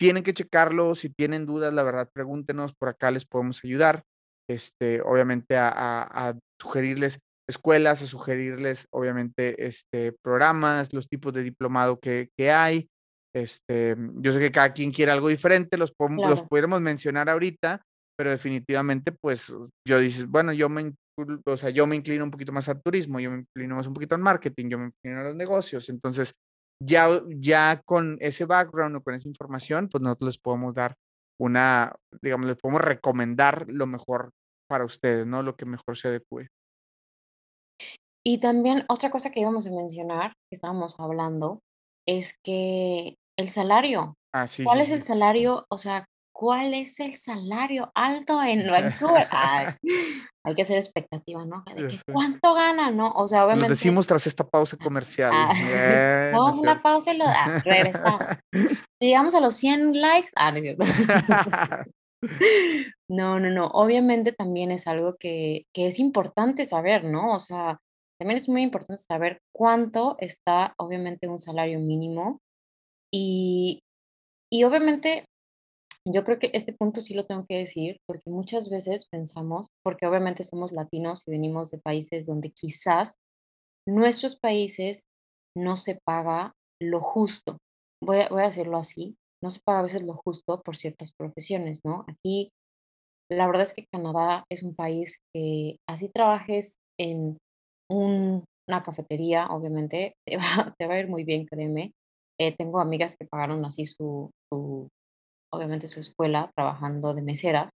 tienen 0.00 0.22
que 0.24 0.34
checarlo, 0.34 0.94
si 0.94 1.10
tienen 1.10 1.46
dudas, 1.46 1.74
la 1.74 1.82
verdad, 1.82 2.08
pregúntenos, 2.12 2.74
por 2.74 2.88
acá 2.90 3.10
les 3.10 3.26
podemos 3.26 3.62
ayudar, 3.64 4.02
este, 4.48 5.02
obviamente, 5.02 5.56
a 5.56 5.68
a 5.70 6.30
a 6.30 6.38
sugerirles 6.60 7.18
escuelas, 7.48 8.02
a 8.02 8.06
sugerirles, 8.06 8.86
obviamente, 8.92 9.66
este, 9.66 10.12
programas, 10.22 10.92
los 10.94 11.08
tipos 11.08 11.32
de 11.34 11.42
diplomado 11.42 11.98
que 12.00 12.30
que 12.38 12.50
hay. 12.52 12.88
Este, 13.34 13.96
yo 14.16 14.32
sé 14.32 14.40
que 14.40 14.52
cada 14.52 14.72
quien 14.72 14.92
quiere 14.92 15.12
algo 15.12 15.28
diferente, 15.28 15.76
los 15.78 15.92
podem 15.92 16.22
los 16.26 16.42
Claro. 16.42 16.48
pudiéramos 16.48 16.80
mencionar 16.80 17.28
ahorita, 17.30 17.82
pero 18.20 18.32
definitivamente, 18.32 19.12
pues, 19.12 19.50
yo 19.88 19.98
dices, 19.98 20.26
bueno, 20.28 20.52
yo 20.52 20.68
me 20.68 20.92
o 21.46 21.56
sea, 21.56 21.70
yo 21.70 21.86
me 21.86 21.96
inclino 21.96 22.22
un 22.22 22.30
poquito 22.30 22.52
más 22.52 22.68
al 22.68 22.82
turismo, 22.82 23.18
yo 23.18 23.30
me 23.30 23.38
inclino 23.38 23.76
más 23.76 23.86
un 23.86 23.94
poquito 23.94 24.14
al 24.14 24.20
marketing, 24.20 24.68
yo 24.68 24.78
me 24.78 24.86
inclino 24.88 25.20
a 25.20 25.24
los 25.24 25.36
negocios. 25.36 25.88
Entonces, 25.88 26.34
ya 26.84 27.08
ya 27.28 27.80
con 27.86 28.18
ese 28.20 28.44
background 28.44 28.96
o 28.96 29.02
con 29.02 29.14
esa 29.14 29.26
información, 29.26 29.88
pues, 29.88 30.02
nosotros 30.02 30.34
les 30.34 30.38
podemos 30.38 30.74
dar 30.74 30.96
una 31.40 31.96
digamos, 32.20 32.46
les 32.46 32.58
podemos 32.58 32.82
recomendar 32.82 33.64
lo 33.70 33.86
mejor 33.86 34.32
para 34.68 34.84
ustedes, 34.84 35.26
¿no?, 35.26 35.42
lo 35.42 35.56
que 35.56 35.64
mejor 35.64 35.96
se 35.96 36.08
adecue. 36.08 36.48
Y 38.22 38.38
también 38.38 38.84
otra 38.90 39.10
cosa 39.10 39.30
que 39.30 39.40
íbamos 39.40 39.66
a 39.66 39.70
mencionar, 39.70 40.34
que 40.50 40.56
estábamos 40.56 40.94
hablando, 41.00 41.60
es 42.06 42.36
que 42.44 43.16
el 43.38 43.48
salario, 43.48 44.14
Ah, 44.32 44.46
sí, 44.46 44.62
¿cuál 44.62 44.78
sí, 44.78 44.84
es 44.84 44.90
el 44.90 45.02
salario? 45.04 45.64
O 45.70 45.78
sea, 45.78 46.04
¿cuál 46.40 46.72
es 46.72 46.98
el 47.00 47.16
salario 47.16 47.92
alto 47.94 48.42
en 48.42 48.66
Vancouver? 48.66 49.26
Ay, 49.30 49.66
hay 50.42 50.54
que 50.54 50.62
hacer 50.62 50.78
expectativa, 50.78 51.44
¿no? 51.44 51.62
De 51.76 51.86
que. 51.86 51.98
¿cuánto 52.10 52.54
ganan, 52.54 52.96
no? 52.96 53.12
O 53.14 53.28
sea, 53.28 53.44
obviamente 53.44 53.68
decimos 53.68 54.06
tras 54.06 54.26
esta 54.26 54.48
pausa 54.48 54.78
comercial. 54.78 55.32
ah, 55.34 55.52
Eh, 55.54 56.30
no 56.32 56.46
una 56.46 56.54
cierto. 56.54 56.82
pausa 56.82 57.12
y 57.12 57.18
lo 57.18 57.26
ah, 57.26 57.60
regresamos. 57.62 58.22
Si 59.02 59.06
llegamos 59.06 59.34
a 59.34 59.40
los 59.40 59.54
100 59.56 59.98
likes 59.98 60.30
ah, 60.36 60.50
no 60.50 60.58
es 60.58 60.62
cierto. 60.62 60.84
No, 63.10 63.40
no, 63.40 63.48
no, 63.48 63.66
obviamente 63.68 64.32
también 64.32 64.70
es 64.70 64.86
algo 64.86 65.16
que 65.16 65.64
que 65.74 65.88
es 65.88 65.98
importante 65.98 66.66
saber, 66.66 67.02
¿no? 67.04 67.34
O 67.34 67.40
sea, 67.40 67.78
también 68.18 68.36
es 68.36 68.46
muy 68.48 68.60
importante 68.62 69.02
saber 69.02 69.40
cuánto 69.54 70.16
está, 70.18 70.74
obviamente, 70.76 71.28
un 71.28 71.38
salario 71.38 71.80
mínimo. 71.80 72.38
Y 73.10 73.80
y 74.52 74.64
obviamente, 74.64 75.24
yo 76.08 76.24
creo 76.24 76.38
que 76.38 76.50
este 76.54 76.72
punto 76.72 77.00
sí 77.00 77.14
lo 77.14 77.26
tengo 77.26 77.44
que 77.46 77.58
decir, 77.58 77.98
porque 78.06 78.30
muchas 78.30 78.70
veces 78.70 79.06
pensamos, 79.10 79.68
porque 79.84 80.06
obviamente 80.06 80.44
somos 80.44 80.72
latinos 80.72 81.22
y 81.26 81.32
venimos 81.32 81.70
de 81.70 81.78
países 81.78 82.26
donde 82.26 82.50
quizás 82.50 83.14
nuestros 83.86 84.38
países 84.38 85.04
no 85.56 85.76
se 85.76 85.98
paga 86.06 86.52
lo 86.80 87.00
justo. 87.00 87.58
Voy 88.02 88.20
a 88.20 88.28
voy 88.28 88.42
a 88.42 88.46
decirlo 88.46 88.78
así, 88.78 89.16
no 89.42 89.50
se 89.50 89.60
paga 89.64 89.80
a 89.80 89.82
veces 89.82 90.02
lo 90.02 90.14
justo 90.14 90.62
por 90.62 90.76
ciertas 90.76 91.12
profesiones, 91.12 91.80
¿no? 91.84 92.04
Aquí, 92.08 92.50
la 93.30 93.46
verdad 93.46 93.62
es 93.62 93.74
que 93.74 93.86
Canadá 93.92 94.44
es 94.50 94.62
un 94.62 94.74
país 94.74 95.18
que 95.34 95.76
así 95.88 96.08
trabajes 96.08 96.76
en 96.98 97.36
un 97.90 98.44
una 98.68 98.82
cafetería, 98.84 99.48
obviamente, 99.48 100.14
te 100.26 100.36
va 100.36 100.74
te 100.78 100.86
va 100.86 100.94
a 100.94 101.00
ir 101.00 101.08
muy 101.08 101.24
bien, 101.24 101.46
créeme. 101.46 101.92
Eh, 102.40 102.56
tengo 102.56 102.80
amigas 102.80 103.16
que 103.18 103.26
pagaron 103.26 103.64
así 103.64 103.86
su 103.86 104.30
su, 104.50 104.88
obviamente, 105.52 105.88
su 105.88 106.00
escuela 106.00 106.50
trabajando 106.56 107.14
de 107.14 107.22
meseras 107.22 107.70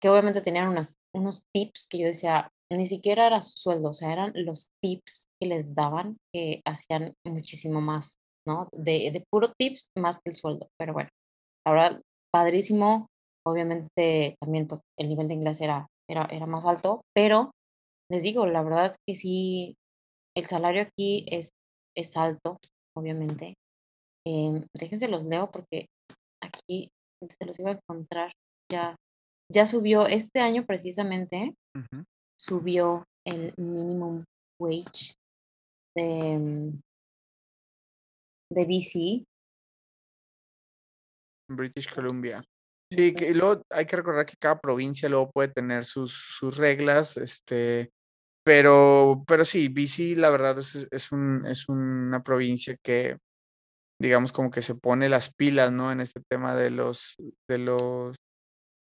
que 0.00 0.10
obviamente 0.10 0.42
tenían 0.42 0.68
unas 0.68 0.96
unos 1.14 1.46
tips 1.54 1.86
que 1.88 1.98
yo 1.98 2.06
decía, 2.06 2.50
ni 2.70 2.84
siquiera 2.86 3.26
era 3.26 3.40
su 3.40 3.56
sueldo, 3.56 3.90
o 3.90 3.92
sea, 3.94 4.12
eran 4.12 4.32
los 4.34 4.68
tips 4.82 5.24
que 5.40 5.48
les 5.48 5.74
daban, 5.74 6.18
que 6.30 6.60
hacían 6.66 7.14
muchísimo 7.24 7.80
más, 7.80 8.16
¿no? 8.46 8.68
De 8.72 9.10
de 9.12 9.24
puro 9.30 9.52
tips 9.58 9.88
más 9.96 10.20
que 10.20 10.30
el 10.30 10.36
sueldo. 10.36 10.68
Pero 10.78 10.92
bueno, 10.92 11.08
verdad, 11.66 12.02
padrísimo. 12.32 13.08
Obviamente, 13.46 14.36
también, 14.40 14.66
pues, 14.68 14.80
el 14.98 15.08
nivel 15.08 15.28
de 15.28 15.34
inglés 15.34 15.60
era 15.62 15.86
era 16.08 16.26
era 16.30 16.46
más 16.46 16.64
alto, 16.66 17.02
pero 17.14 17.52
les 18.10 18.22
digo, 18.22 18.46
la 18.46 18.62
verdad 18.62 18.86
es 18.86 18.96
que 19.06 19.14
sí, 19.14 19.76
el 20.36 20.44
salario 20.46 20.82
aquí 20.82 21.26
es 21.30 21.48
es 21.96 22.16
alto, 22.16 22.58
obviamente. 22.96 23.54
Em, 24.26 24.64
dejen 24.74 24.98
se 25.00 25.08
los 25.08 25.24
leo 25.24 25.50
porque 25.50 25.86
aquí 26.44 26.90
se 27.28 27.44
los 27.46 27.58
iba 27.58 27.70
a 27.70 27.74
encontrar, 27.74 28.32
ya 28.70 28.96
ya 29.52 29.66
subió 29.66 30.06
este 30.06 30.40
año 30.40 30.64
precisamente, 30.64 31.54
subió 32.38 33.04
el 33.26 33.52
minimum 33.56 34.24
wage 34.60 35.14
de 35.94 36.72
de 38.50 38.64
BC. 38.64 39.24
British 41.48 41.92
Columbia. 41.92 42.42
Sí, 42.90 43.14
que 43.14 43.34
luego 43.34 43.62
hay 43.70 43.86
que 43.86 43.96
recordar 43.96 44.24
que 44.24 44.36
cada 44.38 44.60
provincia 44.60 45.08
luego 45.08 45.30
puede 45.30 45.48
tener 45.48 45.84
sus 45.84 46.12
sus 46.12 46.56
reglas, 46.56 47.16
este 47.16 47.90
pero, 48.44 49.24
pero 49.26 49.44
sí, 49.46 49.68
BC 49.68 50.16
la 50.16 50.28
verdad 50.28 50.58
es, 50.58 50.86
es, 50.90 51.12
un, 51.12 51.46
es 51.46 51.66
una 51.68 52.22
provincia 52.22 52.76
que, 52.82 53.16
digamos, 54.00 54.32
como 54.32 54.50
que 54.50 54.62
se 54.62 54.74
pone 54.74 55.08
las 55.08 55.32
pilas, 55.34 55.72
¿no? 55.72 55.92
En 55.92 56.00
este 56.00 56.20
tema 56.28 56.54
de 56.54 56.70
los, 56.70 57.16
de 57.48 57.58
los, 57.58 58.16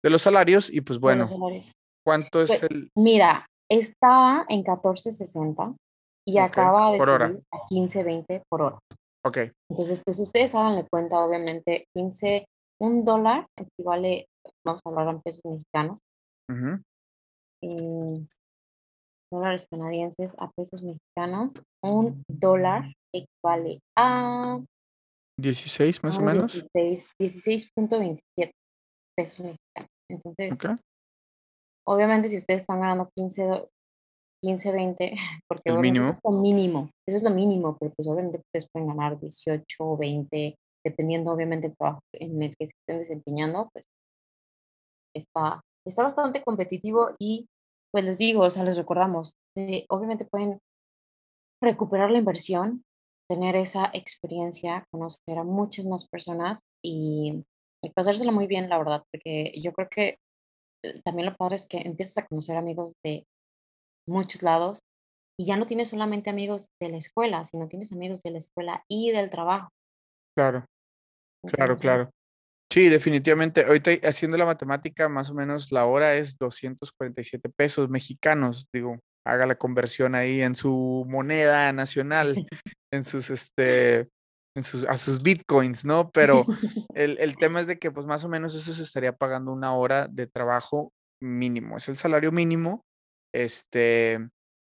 de 0.03 0.09
los 0.09 0.21
salarios 0.21 0.71
y 0.71 0.81
pues 0.81 0.99
bueno, 0.99 1.29
¿cuánto 2.05 2.41
es 2.41 2.47
pues, 2.47 2.63
el...? 2.63 2.89
Mira, 2.95 3.45
estaba 3.69 4.45
en 4.49 4.63
14.60 4.63 5.75
y 6.27 6.37
acaba 6.37 6.91
de 6.91 6.99
subir 6.99 7.43
a 7.51 7.57
15.20 7.69 8.41
por 8.49 8.61
hora. 8.61 8.79
Ok. 9.25 9.37
Entonces, 9.69 10.01
pues 10.05 10.19
ustedes 10.19 10.53
háganle 10.53 10.87
cuenta, 10.89 11.19
obviamente, 11.19 11.85
15, 11.95 12.45
un 12.79 13.05
dólar 13.05 13.47
equivale, 13.57 14.27
vamos 14.63 14.81
a 14.85 14.89
hablar 14.89 15.15
en 15.15 15.21
pesos 15.21 15.41
mexicanos, 15.45 15.99
dólares 19.31 19.67
canadienses 19.69 20.35
a 20.37 20.51
pesos 20.51 20.83
mexicanos, 20.83 21.53
un 21.83 22.23
dólar 22.27 22.93
equivale 23.13 23.79
a 23.97 24.59
16 25.37 26.03
más 26.03 26.17
o 26.17 26.21
menos. 26.21 26.55
16.27 26.73 28.51
pesos 29.17 29.45
mexicanos. 29.45 29.89
Entonces, 30.09 30.59
obviamente 31.87 32.29
si 32.29 32.37
ustedes 32.37 32.61
están 32.61 32.79
ganando 32.79 33.09
15, 33.15 33.67
15 34.43 34.71
20, 34.71 35.15
porque 35.47 35.71
mínimo. 35.73 36.05
eso 36.05 36.13
es 36.13 36.19
lo 36.23 36.31
mínimo, 36.31 36.91
eso 37.07 37.17
es 37.17 37.23
lo 37.23 37.29
mínimo, 37.31 37.77
pero 37.79 37.93
pues 37.95 38.07
obviamente 38.07 38.39
ustedes 38.39 38.69
pueden 38.71 38.89
ganar 38.89 39.19
18 39.19 39.65
o 39.79 39.97
20, 39.97 40.55
dependiendo 40.85 41.31
obviamente 41.31 41.67
del 41.67 41.77
trabajo 41.77 42.01
en 42.13 42.41
el 42.43 42.55
que 42.57 42.67
se 42.67 42.73
estén 42.81 42.99
desempeñando, 42.99 43.69
pues 43.73 43.85
está, 45.15 45.61
está 45.87 46.03
bastante 46.03 46.43
competitivo 46.43 47.15
y 47.19 47.47
pues 47.91 48.03
les 48.03 48.17
digo, 48.17 48.41
o 48.41 48.51
sea, 48.51 48.63
les 48.63 48.77
recordamos, 48.77 49.33
eh, 49.57 49.85
obviamente 49.89 50.25
pueden 50.25 50.59
recuperar 51.63 52.11
la 52.11 52.19
inversión, 52.19 52.83
tener 53.29 53.55
esa 53.55 53.89
experiencia, 53.93 54.85
conocer 54.91 55.37
a 55.37 55.43
muchas 55.43 55.85
más 55.85 56.07
personas 56.07 56.59
y, 56.83 57.43
y 57.83 57.89
pasársela 57.91 58.31
muy 58.31 58.47
bien, 58.47 58.69
la 58.69 58.77
verdad, 58.77 59.03
porque 59.11 59.53
yo 59.61 59.73
creo 59.73 59.87
que 59.89 60.17
eh, 60.83 61.01
también 61.03 61.27
lo 61.27 61.35
padre 61.35 61.55
es 61.55 61.67
que 61.67 61.77
empiezas 61.77 62.19
a 62.19 62.27
conocer 62.27 62.55
amigos 62.57 62.93
de 63.03 63.25
muchos 64.07 64.43
lados 64.43 64.79
y 65.37 65.45
ya 65.45 65.57
no 65.57 65.65
tienes 65.65 65.89
solamente 65.89 66.29
amigos 66.29 66.67
de 66.81 66.89
la 66.89 66.97
escuela, 66.97 67.43
sino 67.43 67.67
tienes 67.67 67.91
amigos 67.91 68.21
de 68.23 68.31
la 68.31 68.37
escuela 68.37 68.83
y 68.89 69.11
del 69.11 69.29
trabajo. 69.29 69.69
Claro, 70.37 70.65
claro, 71.45 71.75
claro. 71.75 72.09
Sí, 72.71 72.89
definitivamente. 72.89 73.63
Ahorita 73.63 73.91
haciendo 74.07 74.37
la 74.37 74.45
matemática, 74.45 75.07
más 75.07 75.29
o 75.29 75.33
menos 75.33 75.71
la 75.71 75.85
hora 75.85 76.15
es 76.15 76.37
247 76.37 77.49
pesos 77.49 77.89
mexicanos. 77.89 78.67
Digo, 78.73 78.99
haga 79.25 79.45
la 79.45 79.55
conversión 79.55 80.15
ahí 80.15 80.41
en 80.41 80.55
su 80.55 81.05
moneda 81.09 81.73
nacional, 81.73 82.35
en 82.91 83.03
sus, 83.03 83.29
este, 83.29 84.07
en 84.55 84.63
sus, 84.63 84.85
a 84.85 84.97
sus 84.97 85.23
bitcoins, 85.23 85.83
¿no? 85.83 86.11
Pero 86.11 86.45
el, 86.95 87.17
el 87.19 87.35
tema 87.37 87.59
es 87.59 87.67
de 87.67 87.79
que, 87.79 87.91
pues 87.91 88.05
más 88.05 88.23
o 88.23 88.29
menos 88.29 88.55
eso 88.55 88.73
se 88.73 88.83
estaría 88.83 89.13
pagando 89.13 89.51
una 89.51 89.73
hora 89.75 90.07
de 90.07 90.27
trabajo 90.27 90.93
mínimo. 91.21 91.77
Es 91.77 91.89
el 91.89 91.97
salario 91.97 92.31
mínimo. 92.31 92.85
Este, 93.33 94.19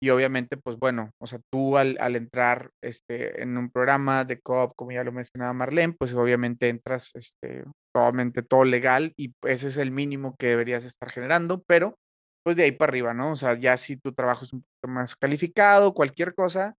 y 0.01 0.09
obviamente, 0.09 0.57
pues 0.57 0.77
bueno, 0.77 1.11
o 1.21 1.27
sea, 1.27 1.39
tú 1.51 1.77
al, 1.77 1.97
al 1.99 2.15
entrar 2.15 2.71
este, 2.83 3.41
en 3.41 3.57
un 3.57 3.69
programa 3.69 4.23
de 4.23 4.39
COP, 4.39 4.73
como 4.75 4.91
ya 4.91 5.03
lo 5.03 5.11
mencionaba 5.11 5.53
Marlene, 5.53 5.95
pues 5.97 6.13
obviamente 6.13 6.69
entras 6.69 7.11
este, 7.15 7.63
totalmente 7.93 8.43
todo 8.43 8.65
legal 8.65 9.13
y 9.17 9.33
ese 9.43 9.67
es 9.67 9.77
el 9.77 9.91
mínimo 9.91 10.35
que 10.37 10.47
deberías 10.47 10.83
estar 10.83 11.11
generando, 11.11 11.63
pero 11.65 11.97
pues 12.45 12.55
de 12.55 12.63
ahí 12.63 12.71
para 12.71 12.91
arriba, 12.91 13.13
¿no? 13.15 13.31
O 13.31 13.35
sea, 13.35 13.57
ya 13.57 13.75
si 13.75 13.97
tu 13.97 14.13
trabajo 14.13 14.45
es 14.45 14.53
un 14.53 14.61
poquito 14.61 14.87
más 14.87 15.15
calificado, 15.15 15.95
cualquier 15.95 16.35
cosa, 16.35 16.75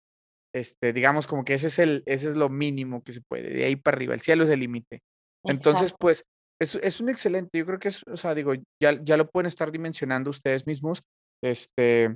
este, 0.54 0.94
digamos 0.94 1.26
como 1.26 1.44
que 1.44 1.56
ese 1.56 1.68
es 1.68 1.80
el, 1.80 2.04
ese 2.06 2.30
es 2.30 2.38
lo 2.38 2.50
mínimo 2.50 3.04
que 3.04 3.12
se 3.12 3.22
puede, 3.22 3.50
de 3.50 3.66
ahí 3.66 3.76
para 3.76 3.98
arriba, 3.98 4.14
el 4.14 4.22
cielo 4.22 4.44
es 4.44 4.52
el 4.52 4.60
límite. 4.60 5.02
Entonces, 5.44 5.94
pues, 6.00 6.24
es, 6.62 6.76
es, 6.76 7.02
un 7.02 7.10
excelente, 7.10 7.58
yo 7.58 7.66
creo 7.66 7.80
que 7.80 7.88
es, 7.88 8.04
o 8.08 8.16
sea, 8.16 8.36
digo, 8.36 8.54
ya, 8.80 9.04
ya 9.04 9.18
lo 9.18 9.28
pueden 9.28 9.48
estar 9.48 9.72
dimensionando 9.72 10.30
ustedes 10.30 10.68
mismos, 10.68 11.02
este, 11.44 12.16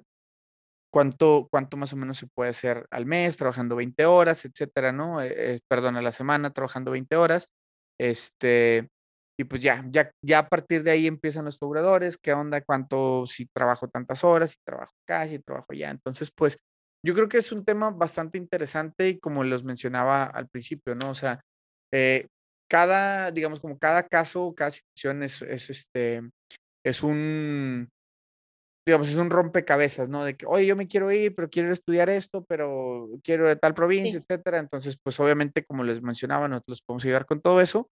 cuánto, 0.93 1.47
cuánto 1.51 1.75
más 1.75 1.91
o 1.93 1.95
menos 1.95 2.17
se 2.17 2.27
puede 2.27 2.51
hacer 2.51 2.85
al 2.91 3.07
mes, 3.07 3.37
trabajando 3.37 3.75
20 3.75 4.05
horas, 4.05 4.45
etcétera, 4.45 4.91
¿no? 4.91 5.23
Eh, 5.23 5.55
eh, 5.55 5.59
perdón, 5.67 5.95
a 5.97 6.01
la 6.01 6.11
semana, 6.11 6.51
trabajando 6.51 6.91
20 6.91 7.15
horas. 7.15 7.47
Este, 7.99 8.89
y 9.39 9.45
pues 9.45 9.61
ya, 9.61 9.85
ya, 9.89 10.11
ya 10.21 10.39
a 10.39 10.49
partir 10.49 10.83
de 10.83 10.91
ahí 10.91 11.07
empiezan 11.07 11.45
los 11.45 11.57
cobradores, 11.57 12.17
qué 12.17 12.33
onda, 12.33 12.59
cuánto, 12.59 13.25
si 13.25 13.45
trabajo 13.45 13.87
tantas 13.87 14.25
horas, 14.25 14.51
si 14.51 14.57
trabajo 14.65 14.91
acá, 15.07 15.29
si 15.29 15.39
trabajo 15.39 15.67
allá. 15.69 15.91
Entonces, 15.91 16.29
pues 16.29 16.57
yo 17.05 17.13
creo 17.13 17.29
que 17.29 17.37
es 17.37 17.53
un 17.53 17.63
tema 17.63 17.89
bastante 17.89 18.37
interesante 18.37 19.07
y 19.07 19.17
como 19.17 19.45
los 19.45 19.63
mencionaba 19.63 20.25
al 20.25 20.49
principio, 20.49 20.93
¿no? 20.93 21.11
O 21.11 21.15
sea, 21.15 21.39
eh, 21.93 22.27
cada, 22.69 23.31
digamos, 23.31 23.61
como 23.61 23.79
cada 23.79 24.03
caso, 24.03 24.53
cada 24.53 24.71
situación 24.71 25.23
es, 25.23 25.41
es 25.41 25.69
este, 25.69 26.21
es 26.85 27.01
un, 27.01 27.87
digamos, 28.85 29.07
es 29.07 29.15
un 29.15 29.29
rompecabezas, 29.29 30.09
¿no? 30.09 30.25
De 30.25 30.35
que, 30.35 30.47
oye, 30.47 30.65
yo 30.65 30.75
me 30.75 30.89
quiero 30.89 31.13
ir, 31.13 31.33
pero 31.33 31.49
quiero 31.49 31.71
estudiar 31.71 32.09
esto, 32.09 32.43
pero 32.43 33.07
quiero 33.23 33.47
de 33.47 33.55
tal 33.55 33.73
provincia, 33.73 34.19
etcétera. 34.19 34.57
Entonces, 34.57 34.97
pues 35.01 35.17
obviamente, 35.21 35.63
como 35.63 35.85
les 35.85 36.01
mencionaba, 36.01 36.49
nosotros 36.49 36.81
podemos 36.81 37.05
ayudar 37.05 37.25
con 37.25 37.39
todo 37.39 37.61
eso. 37.61 37.89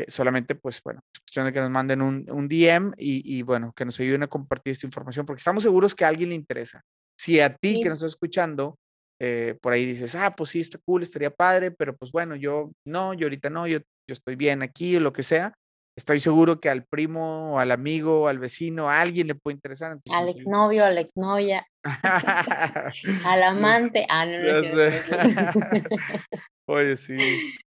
Eh, 0.00 0.06
solamente, 0.08 0.54
pues 0.54 0.82
bueno, 0.82 1.00
es 1.12 1.20
cuestión 1.20 1.44
de 1.46 1.52
que 1.52 1.60
nos 1.60 1.70
manden 1.70 2.00
un, 2.00 2.24
un 2.30 2.48
DM 2.48 2.92
y, 2.96 3.38
y, 3.38 3.42
bueno, 3.42 3.72
que 3.76 3.84
nos 3.84 4.00
ayuden 4.00 4.22
a 4.22 4.28
compartir 4.28 4.72
esta 4.72 4.86
información, 4.86 5.26
porque 5.26 5.40
estamos 5.40 5.62
seguros 5.62 5.94
que 5.94 6.04
a 6.04 6.08
alguien 6.08 6.30
le 6.30 6.34
interesa. 6.34 6.82
Si 7.18 7.38
a 7.38 7.54
ti 7.54 7.82
que 7.82 7.90
nos 7.90 7.98
estás 7.98 8.12
escuchando, 8.12 8.78
eh, 9.20 9.58
por 9.60 9.74
ahí 9.74 9.84
dices, 9.84 10.14
ah, 10.14 10.34
pues 10.34 10.50
sí, 10.50 10.60
está 10.60 10.78
cool, 10.78 11.02
estaría 11.02 11.30
padre, 11.30 11.70
pero 11.70 11.94
pues 11.94 12.12
bueno, 12.12 12.34
yo 12.34 12.70
no, 12.86 13.12
yo 13.12 13.26
ahorita 13.26 13.50
no, 13.50 13.66
yo, 13.66 13.78
yo 13.80 14.12
estoy 14.12 14.36
bien 14.36 14.62
aquí, 14.62 14.96
o 14.96 15.00
lo 15.00 15.12
que 15.12 15.22
sea, 15.22 15.52
estoy 15.98 16.18
seguro 16.18 16.60
que 16.60 16.70
al 16.70 16.86
primo, 16.86 17.60
al 17.60 17.70
amigo, 17.70 18.26
al 18.28 18.38
vecino, 18.38 18.88
a 18.88 19.02
alguien 19.02 19.26
le 19.26 19.34
puede 19.34 19.56
interesar. 19.56 19.98
al 20.10 20.28
exnovio, 20.30 20.86
a 20.86 20.90
la 20.90 21.02
exnovia, 21.02 21.66
al 23.26 23.42
amante. 23.42 24.06
Ah, 24.08 24.24
no, 24.24 24.38
no, 24.38 24.62
Oye, 26.66 26.96
sí, 26.96 27.18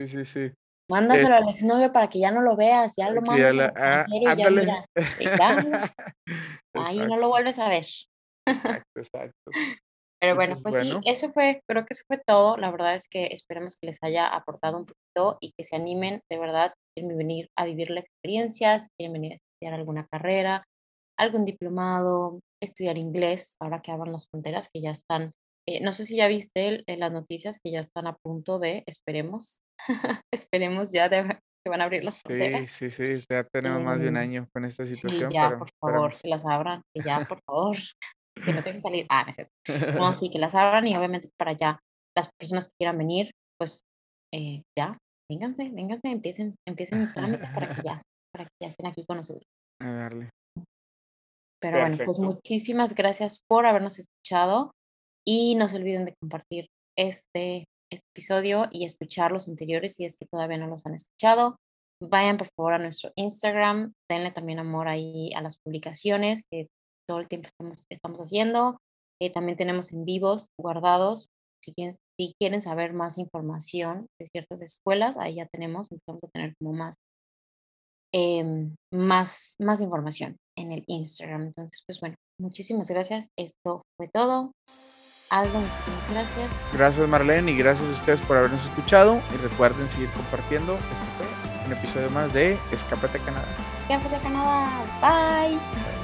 sí, 0.06 0.26
sí, 0.26 0.52
Mándaselo 0.90 1.36
al 1.36 1.50
exnovio 1.50 1.92
para 1.92 2.10
que 2.10 2.20
ya 2.20 2.32
no 2.32 2.42
lo 2.42 2.56
veas, 2.56 2.94
ya 2.96 3.10
lo 3.10 3.22
mandas 3.22 3.56
la, 3.56 3.74
ah, 3.76 4.06
ya 4.38 4.50
mira, 4.50 4.86
ahí 6.74 6.98
no 7.12 7.18
lo 7.18 7.30
vuelves 7.30 7.60
a 7.60 7.70
ver. 7.70 7.86
Exacto, 8.48 8.88
exacto. 8.96 9.52
Pero 10.20 10.36
bueno, 10.36 10.56
pues, 10.64 10.76
pues 10.76 10.88
sí, 10.88 10.94
eso 11.06 11.32
fue, 11.32 11.62
creo 11.70 11.86
que 11.86 11.94
eso 11.94 12.04
fue 12.08 12.20
todo. 12.26 12.58
La 12.58 12.72
verdad 12.72 12.96
es 12.96 13.08
que 13.08 13.28
esperemos 13.28 13.78
que 13.78 13.88
les 13.88 14.00
haya 14.02 14.28
aportado 14.28 14.78
un 14.78 14.86
poquito 14.86 15.38
y 15.42 15.52
que 15.52 15.64
se 15.64 15.76
animen, 15.76 16.22
de 16.30 16.40
verdad, 16.40 16.74
quieren 16.96 17.16
venir 17.18 17.50
a 17.56 17.66
vivir 17.66 17.92
la 17.92 18.00
experiencia, 18.00 18.80
si 18.80 18.88
quieren 18.98 19.14
venir 19.14 19.34
a 19.34 19.36
estudiar 19.36 19.74
alguna 19.74 20.08
carrera, 20.08 20.66
algún 21.20 21.46
diplomado, 21.46 22.40
estudiar 22.62 22.98
inglés, 22.98 23.58
ahora 23.60 23.82
que 23.82 23.92
abran 23.92 24.12
las 24.12 24.28
fronteras, 24.28 24.70
que 24.74 24.82
ya 24.82 24.92
están, 24.92 25.34
eh, 25.68 25.82
no 25.82 25.94
sé 25.94 26.06
si 26.06 26.16
ya 26.16 26.28
viste 26.28 26.84
en 26.88 27.00
las 27.00 27.12
noticias 27.12 27.60
que 27.64 27.72
ya 27.72 27.80
están 27.80 28.08
a 28.08 28.16
punto 28.16 28.58
de, 28.58 28.84
esperemos, 28.88 29.62
esperemos 30.34 30.92
ya 30.92 31.10
de, 31.10 31.40
que 31.64 31.70
van 31.70 31.82
a 31.82 31.86
abrir 31.86 32.04
las 32.04 32.22
fronteras. 32.22 32.70
Sí, 32.70 32.90
sí, 32.90 33.18
sí, 33.18 33.26
ya 33.30 33.44
tenemos 33.44 33.84
más 33.84 34.02
de 34.02 34.10
un 34.10 34.18
año 34.18 34.48
con 34.54 34.66
esta 34.66 34.86
situación. 34.86 35.30
Sí, 35.30 35.36
ya, 35.36 35.58
por 35.58 35.70
favor, 35.80 36.14
que 36.22 36.30
las 36.30 36.46
abran, 36.46 36.82
que 36.94 37.04
ya, 37.04 37.26
por 37.28 37.42
favor, 37.46 37.78
que 38.46 38.54
no 38.54 38.62
se 38.62 38.70
dejen 38.70 38.82
salir. 38.82 39.06
Ah, 39.10 39.24
no 39.24 39.30
es 39.30 39.36
cierto. 39.36 40.00
No, 40.00 40.14
sí, 40.16 40.30
que 40.30 40.40
las 40.40 40.56
abran 40.56 40.88
y 40.88 40.96
obviamente 40.96 41.30
para 41.38 41.52
allá, 41.52 41.80
las 42.16 42.30
personas 42.40 42.70
que 42.70 42.76
quieran 42.80 42.98
venir, 42.98 43.32
pues 43.60 43.84
eh, 44.34 44.64
ya, 44.78 44.98
vénganse, 45.30 45.70
vénganse, 45.70 46.10
empiecen, 46.10 46.56
empiecen 46.68 47.02
el 47.02 47.14
trámite 47.14 47.48
para 47.54 47.76
que 47.76 47.82
ya, 47.84 48.02
para 48.34 48.46
que 48.46 48.52
ya 48.62 48.68
estén 48.70 48.88
aquí 48.88 49.06
con 49.06 49.18
nosotros. 49.18 49.46
A 49.82 49.92
darle. 49.92 50.30
Pero 51.60 51.80
bueno, 51.80 51.98
pues 52.06 52.20
muchísimas 52.20 52.94
gracias 52.94 53.44
por 53.48 53.66
habernos 53.66 53.98
escuchado 53.98 54.72
y 55.26 55.56
no 55.56 55.68
se 55.70 55.78
olviden 55.78 56.06
de 56.06 56.14
compartir 56.22 56.68
este, 56.96 57.66
este 57.92 58.06
episodio 58.16 58.68
y 58.72 58.86
escuchar 58.86 59.32
los 59.32 59.48
anteriores 59.48 59.96
si 59.96 60.06
es 60.06 60.18
que 60.18 60.26
todavía 60.26 60.58
no 60.58 60.68
los 60.68 60.86
han 60.86 60.96
escuchado. 60.96 61.58
Vayan 62.02 62.38
por 62.38 62.50
favor 62.56 62.74
a 62.74 62.80
nuestro 62.80 63.12
Instagram, 63.16 63.94
denle 64.10 64.32
también 64.32 64.60
amor 64.60 64.88
ahí 64.88 65.32
a 65.34 65.42
las 65.42 65.58
publicaciones 65.58 66.44
que 66.52 66.68
todo 67.08 67.20
el 67.20 67.28
tiempo 67.28 67.48
estamos, 67.48 67.86
estamos 67.90 68.20
haciendo. 68.20 68.78
Eh, 69.20 69.32
también 69.32 69.58
tenemos 69.58 69.92
en 69.92 70.06
vivos 70.06 70.48
guardados 70.60 71.28
si 71.64 71.74
quieren, 71.74 71.94
si 72.18 72.34
quieren 72.40 72.62
saber 72.62 72.94
más 72.94 73.18
información 73.18 74.08
de 74.20 74.28
ciertas 74.28 74.62
escuelas, 74.62 75.18
ahí 75.18 75.36
ya 75.36 75.48
tenemos, 75.48 75.92
empezamos 75.92 76.24
a 76.24 76.30
tener 76.30 76.54
como 76.60 76.74
más, 76.74 76.96
em, 78.14 78.76
más, 78.94 79.56
más 79.60 79.82
información 79.82 80.38
en 80.58 80.72
el 80.72 80.84
Instagram. 80.88 81.48
Entonces, 81.48 81.84
pues 81.86 82.00
bueno, 82.00 82.16
muchísimas 82.40 82.90
gracias. 82.90 83.30
Esto 83.38 83.82
fue 83.98 84.10
todo. 84.14 84.52
Aldo, 85.30 85.60
muchísimas 85.60 86.10
gracias. 86.12 86.52
Gracias 86.74 87.10
Marlene 87.10 87.52
y 87.52 87.58
gracias 87.58 87.88
a 87.88 87.92
ustedes 87.92 88.22
por 88.22 88.38
habernos 88.38 88.64
escuchado 88.64 89.22
y 89.34 89.38
recuerden 89.38 89.90
seguir 89.90 90.10
compartiendo. 90.12 90.74
Este 90.76 91.06
fue 91.18 91.66
un 91.66 91.74
episodio 91.74 92.10
más 92.12 92.32
de 92.34 92.58
Escapate 92.72 93.18
a 93.18 93.22
Canadá. 93.22 93.48
Escapate 93.90 94.16
a 94.16 94.20
Canadá. 94.20 94.70
Bye. 95.02 95.97